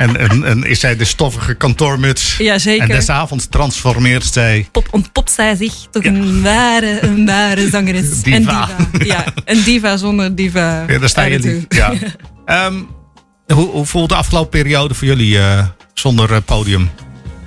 [0.00, 2.36] En, en, en is zij de stoffige kantoormuts.
[2.36, 2.82] Ja, zeker.
[2.82, 4.68] En des avonds transformeert zij.
[4.72, 8.22] Pop, ontpopt zij zich tot een ware, een ware zangeres.
[8.22, 8.36] Diva.
[8.36, 8.68] En diva.
[9.04, 10.84] Ja, een diva zonder diva.
[10.88, 11.64] Ja, daar sta je niet.
[11.68, 11.92] Ja.
[12.44, 12.74] Ehm,
[13.46, 16.90] hoe, hoe voelt de afgelopen periode voor jullie eh, zonder eh, podium?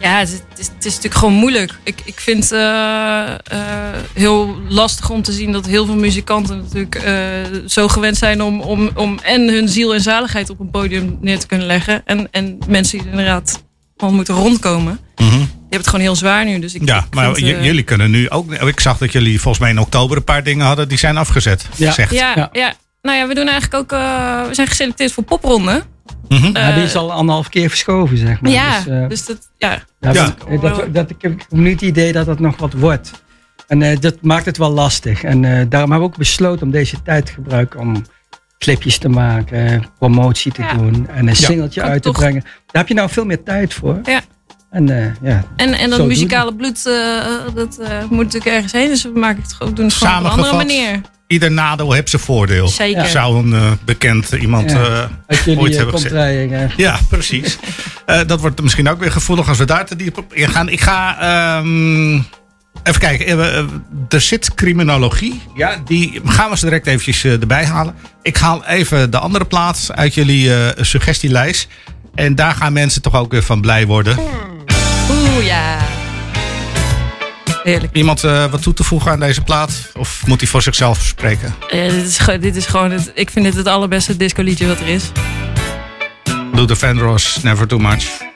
[0.04, 1.74] Ja, het is, het, is, het is natuurlijk gewoon moeilijk.
[1.84, 3.38] Ik, ik vind het eh, eh,
[4.14, 7.14] heel lastig om te zien dat heel veel muzikanten natuurlijk eh,
[7.68, 11.40] zo gewend zijn om, om, om en hun ziel en zaligheid op een podium neer
[11.40, 12.02] te kunnen leggen.
[12.06, 13.64] En, en mensen die inderdaad
[13.98, 15.00] gewoon moeten rondkomen.
[15.16, 15.28] Die
[15.60, 16.60] hebben het gewoon heel zwaar nu.
[16.60, 18.54] Dus ik, Ja, ik maar vind, jullie kunnen nu ook.
[18.54, 21.66] Ik zag dat jullie volgens mij in oktober een paar dingen hadden die zijn afgezet.
[21.78, 22.12] Zegt.
[22.12, 22.74] Ja, ja.
[23.02, 24.00] nou ja, we doen eigenlijk ook.
[24.00, 25.84] eh, we zijn geselecteerd voor popronden.
[26.34, 26.46] Mhm.
[26.46, 28.52] Ja, die Eh, is al anderhalf keer verschoven, zeg maar.
[28.52, 29.38] ja, Dus, eh, dus dat.
[29.58, 29.72] Ja.
[30.00, 33.12] ja, dat, eh, dat, dat, ik heb nu het idee dat het nog wat wordt.
[33.68, 35.24] En eh, dat maakt het wel lastig.
[35.24, 38.06] En eh, daarom hebben we ook besloten om deze tijd te gebruiken om
[38.58, 41.34] clipjes te maken, promotie te doen en een Ja.
[41.34, 42.42] singeltje uit te toch- brengen.
[42.42, 42.52] Daar
[42.82, 44.00] heb je nou veel meer tijd voor.
[44.04, 44.22] Ja.
[44.70, 45.44] En eh, ja.
[45.56, 47.24] En, en dat muzikale bloed, eh,
[47.56, 48.88] dat eh, moet natuurlijk ergens heen.
[48.88, 51.02] Dus we maken het gewoon, doen het gewoon op een andere manier.
[51.34, 52.68] Ieder nadeel heeft zijn voordeel.
[52.68, 53.06] Zeker.
[53.08, 54.78] Zou een eh, bekend iemand Ja.
[54.78, 56.74] eh, Uit jullie ooit eh, hebben gezegd.
[56.78, 57.58] Ja, precies.
[58.06, 60.70] Eh, dat wordt misschien ook weer gevoelig als we daar te diep op ingaan.
[60.70, 61.20] Ik ga
[61.60, 62.14] ehm,
[62.84, 63.38] even kijken.
[64.10, 65.42] Er zit criminologie.
[65.56, 67.96] Ja, die gaan we zo direct eventjes erbij halen.
[68.22, 71.68] Ik haal even de andere plaats uit jullie eh, suggestielijst.
[72.16, 74.18] En daar gaan mensen toch ook weer van blij worden.
[75.10, 75.78] Oeh, ja.
[77.64, 77.96] Heerlijk.
[77.96, 79.92] Iemand eh, wat toe te voegen aan deze plaat?
[79.98, 81.56] Of moet hij voor zichzelf spreken?
[81.70, 84.80] Eh, dit, is, dit is gewoon, het, ik vind dit het allerbeste disco liedje wat
[84.80, 85.12] er is.
[86.54, 88.32] Doe de Vandross Never Too Much.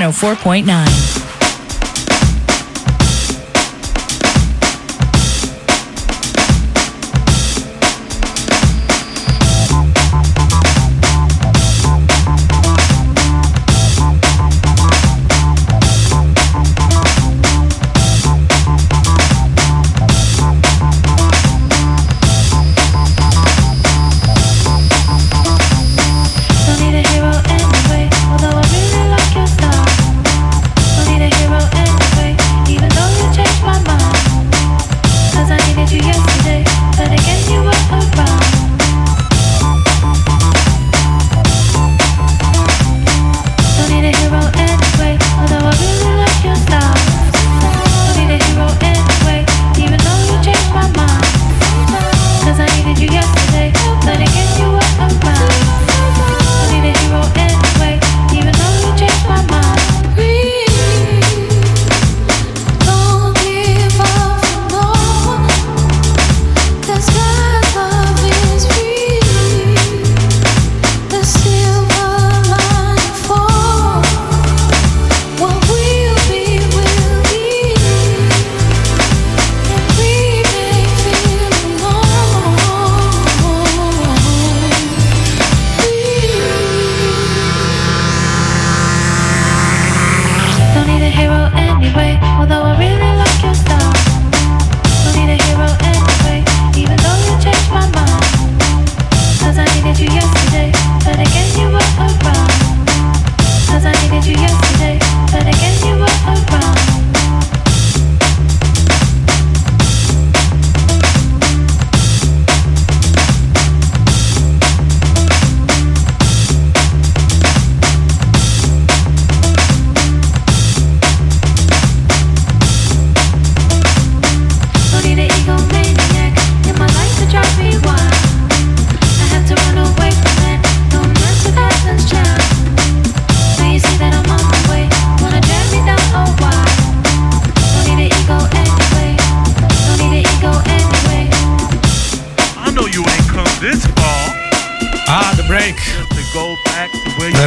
[0.00, 0.85] 104.9.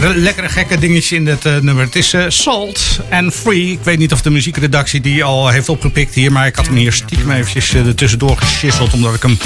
[0.07, 1.83] lekkere gekke dingetje in dit eh, nummer.
[1.85, 3.71] Het is eh, Salt and Free.
[3.71, 6.31] Ik weet niet of de muziekredactie die al heeft opgepikt hier.
[6.31, 8.93] Maar ik had hem hier stiekem eventjes eh, er tussendoor geschisseld.
[8.93, 9.37] Omdat ik hem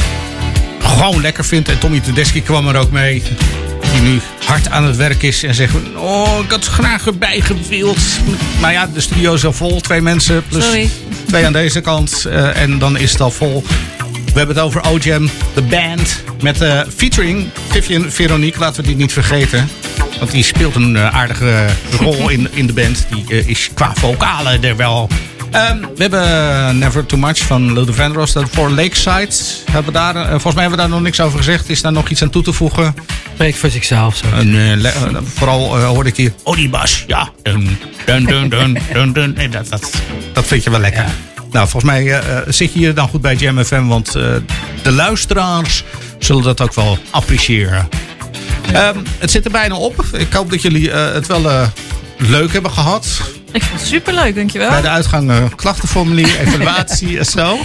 [0.80, 1.70] gewoon lekker vind.
[1.70, 3.24] En Tommy Tedeschi kwam er ook mee.
[3.94, 5.44] Die nu hard aan het werk is.
[5.44, 7.98] En zegt, oh, ik had graag erbij gewild.
[8.62, 9.82] Maar ja, de studio is al vol.
[9.82, 10.90] Twee mensen plus Sorry.
[11.28, 12.26] twee aan deze kant.
[12.26, 13.64] eh, en dan is het al vol.
[14.26, 16.24] We hebben het over OJam, de band.
[16.42, 19.70] Met eh, featuring Vivian Veronique, laten we die niet vergeten.
[20.24, 21.66] Want die speelt een eh, aardige
[22.00, 23.06] rol in, in de band.
[23.10, 25.10] Die eh, is qua vocalen er wel.
[25.52, 28.34] Ehm, we hebben Never Too Much van Luther Vandross.
[28.34, 29.30] Dat voor Lakeside.
[29.66, 31.70] Hebben we daar, eh, volgens mij hebben we daar nog niks over gezegd.
[31.70, 32.96] Is daar nog iets aan toe te voegen?
[33.34, 34.26] Spreekt voor zichzelf zo.
[34.36, 34.82] En,
[35.24, 36.34] vooral hoorde ik hier.
[36.44, 37.04] Oh, die bas.
[37.08, 37.30] Ja.
[37.42, 39.34] Dun, dun, dun, dun, dun, dun.
[39.34, 39.92] Nee, dat, dat,
[40.34, 41.06] dat vind je wel lekker.
[41.52, 43.86] Nou, volgens mij zit je hier dan goed bij Jam FM.
[43.86, 45.84] Want de luisteraars
[46.20, 47.88] zullen dat ook wel appreciëren.
[48.72, 50.06] Ehm, het zit er bijna op.
[50.12, 51.68] Ik hoop dat jullie eh, het wel eh,
[52.18, 53.22] leuk hebben gehad.
[53.54, 54.70] Ik vond het superleuk, dankjewel.
[54.70, 57.58] Bij de uitgang eh, klachtenformulier, evaluatie en zo.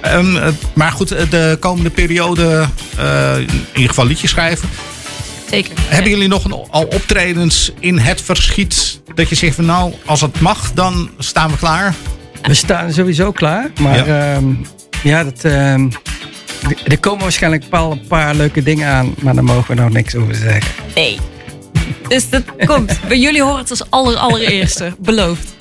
[0.00, 2.66] Ehm, eh, maar goed, de komende periode
[2.96, 4.68] eh, in ieder geval liedjes schrijven.
[5.50, 5.72] Zeker.
[5.78, 9.00] Hebben jullie nog een, al optredens in het verschiet?
[9.14, 11.94] Dat je zegt van nou, als het mag, dan staan we klaar.
[12.42, 13.70] We staan sowieso klaar.
[13.80, 14.40] Maar ja,
[15.02, 15.88] ja dat, ehm,
[16.84, 19.14] er komen waarschijnlijk wel een paar leuke dingen aan.
[19.20, 20.72] Maar daar mogen we nog niks over zeggen.
[20.94, 21.18] Nee.
[22.08, 23.00] Dus dat komt.
[23.08, 24.92] Bij jullie horen het als aller, allereerste.
[24.98, 25.54] Beloofd.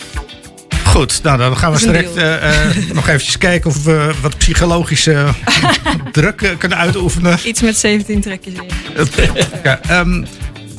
[0.86, 5.26] Goed, nou dan gaan we direct eh, eh, nog eventjes kijken of we wat psychologische
[6.12, 7.40] druk eh, kunnen uitoefenen.
[7.44, 8.68] Iets met 17 trekjes in.
[9.64, 10.24] Ja, ehm,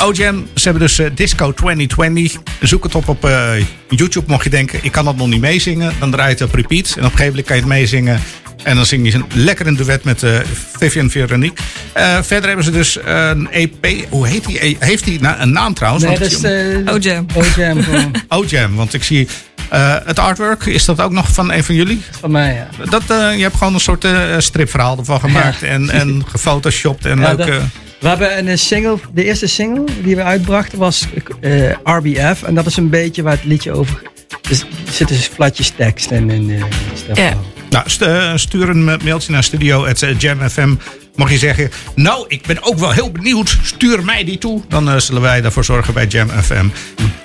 [0.04, 2.40] OJam, ze hebben dus Disco 2020.
[2.60, 3.52] Zoek het op op eh,
[3.88, 5.92] YouTube, mocht je denken, ik kan dat nog niet meezingen.
[5.98, 6.86] Dan draai je het op repeat.
[6.86, 8.20] En op een gegeven moment kan je het meezingen.
[8.62, 10.38] En dan zing je een lekker een duet met eh
[10.78, 11.62] Vivian Veronique.
[11.92, 13.86] Eh, verder hebben ze dus een EP.
[14.08, 14.64] Hoe heet die?
[14.66, 16.04] E- Heeft die na- een naam trouwens?
[16.04, 17.26] Nee, dat is eh, OJam.
[17.34, 17.82] OJam.
[17.84, 18.12] gewoon.
[18.28, 19.28] OJam, want ik zie
[19.68, 20.64] eh, het artwork.
[20.66, 22.00] Is dat ook nog van een van jullie?
[22.20, 22.84] Van mij, ja.
[22.90, 25.62] Dat, eh, je hebt gewoon een soort eh, stripverhaal ervan gemaakt.
[25.62, 27.50] En, en gefotoshopt en Ja, leuke...
[27.52, 27.60] dat-
[28.00, 31.06] we hebben een single, de eerste single die we uitbrachten was
[31.40, 32.42] eh, RBF.
[32.42, 34.02] En dat is een beetje waar het liedje over...
[34.48, 36.62] Dus, er zitten dus flatjes tekst en, en eh,
[36.94, 37.18] stuff.
[37.18, 37.36] Ja.
[37.70, 40.74] Nou, eh, stuur een ma- mailtje naar studio.jamfm.
[41.14, 43.58] Mag je zeggen, nou, ik ben ook wel heel benieuwd.
[43.62, 44.62] Stuur mij die toe.
[44.68, 46.66] Dan eh, zullen wij daarvoor zorgen bij Jam FM.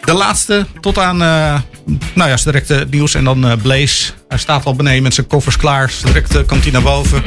[0.05, 1.59] De laatste tot aan, eh,
[2.13, 3.13] nou ja, direct het nieuws.
[3.13, 4.11] En dan Blaze.
[4.27, 5.91] Hij staat al beneden met zijn koffers klaar.
[6.03, 7.23] Direct komt hij naar boven.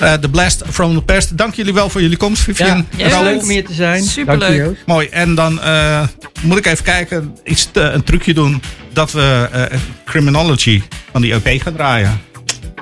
[0.00, 1.36] Eh, The Blast from the Past.
[1.38, 2.86] Dank jullie wel voor jullie komst, Vivian.
[2.96, 4.02] Ja, het is leuk om hier te zijn.
[4.02, 4.76] Superleuk.
[4.86, 5.08] Mooi.
[5.08, 6.06] En dan eh,
[6.42, 8.62] moet ik even kijken, iets te- een trucje doen.
[8.92, 12.20] Dat we eh, Criminology van die EP gaan draaien.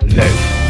[0.06, 0.61] Leuk.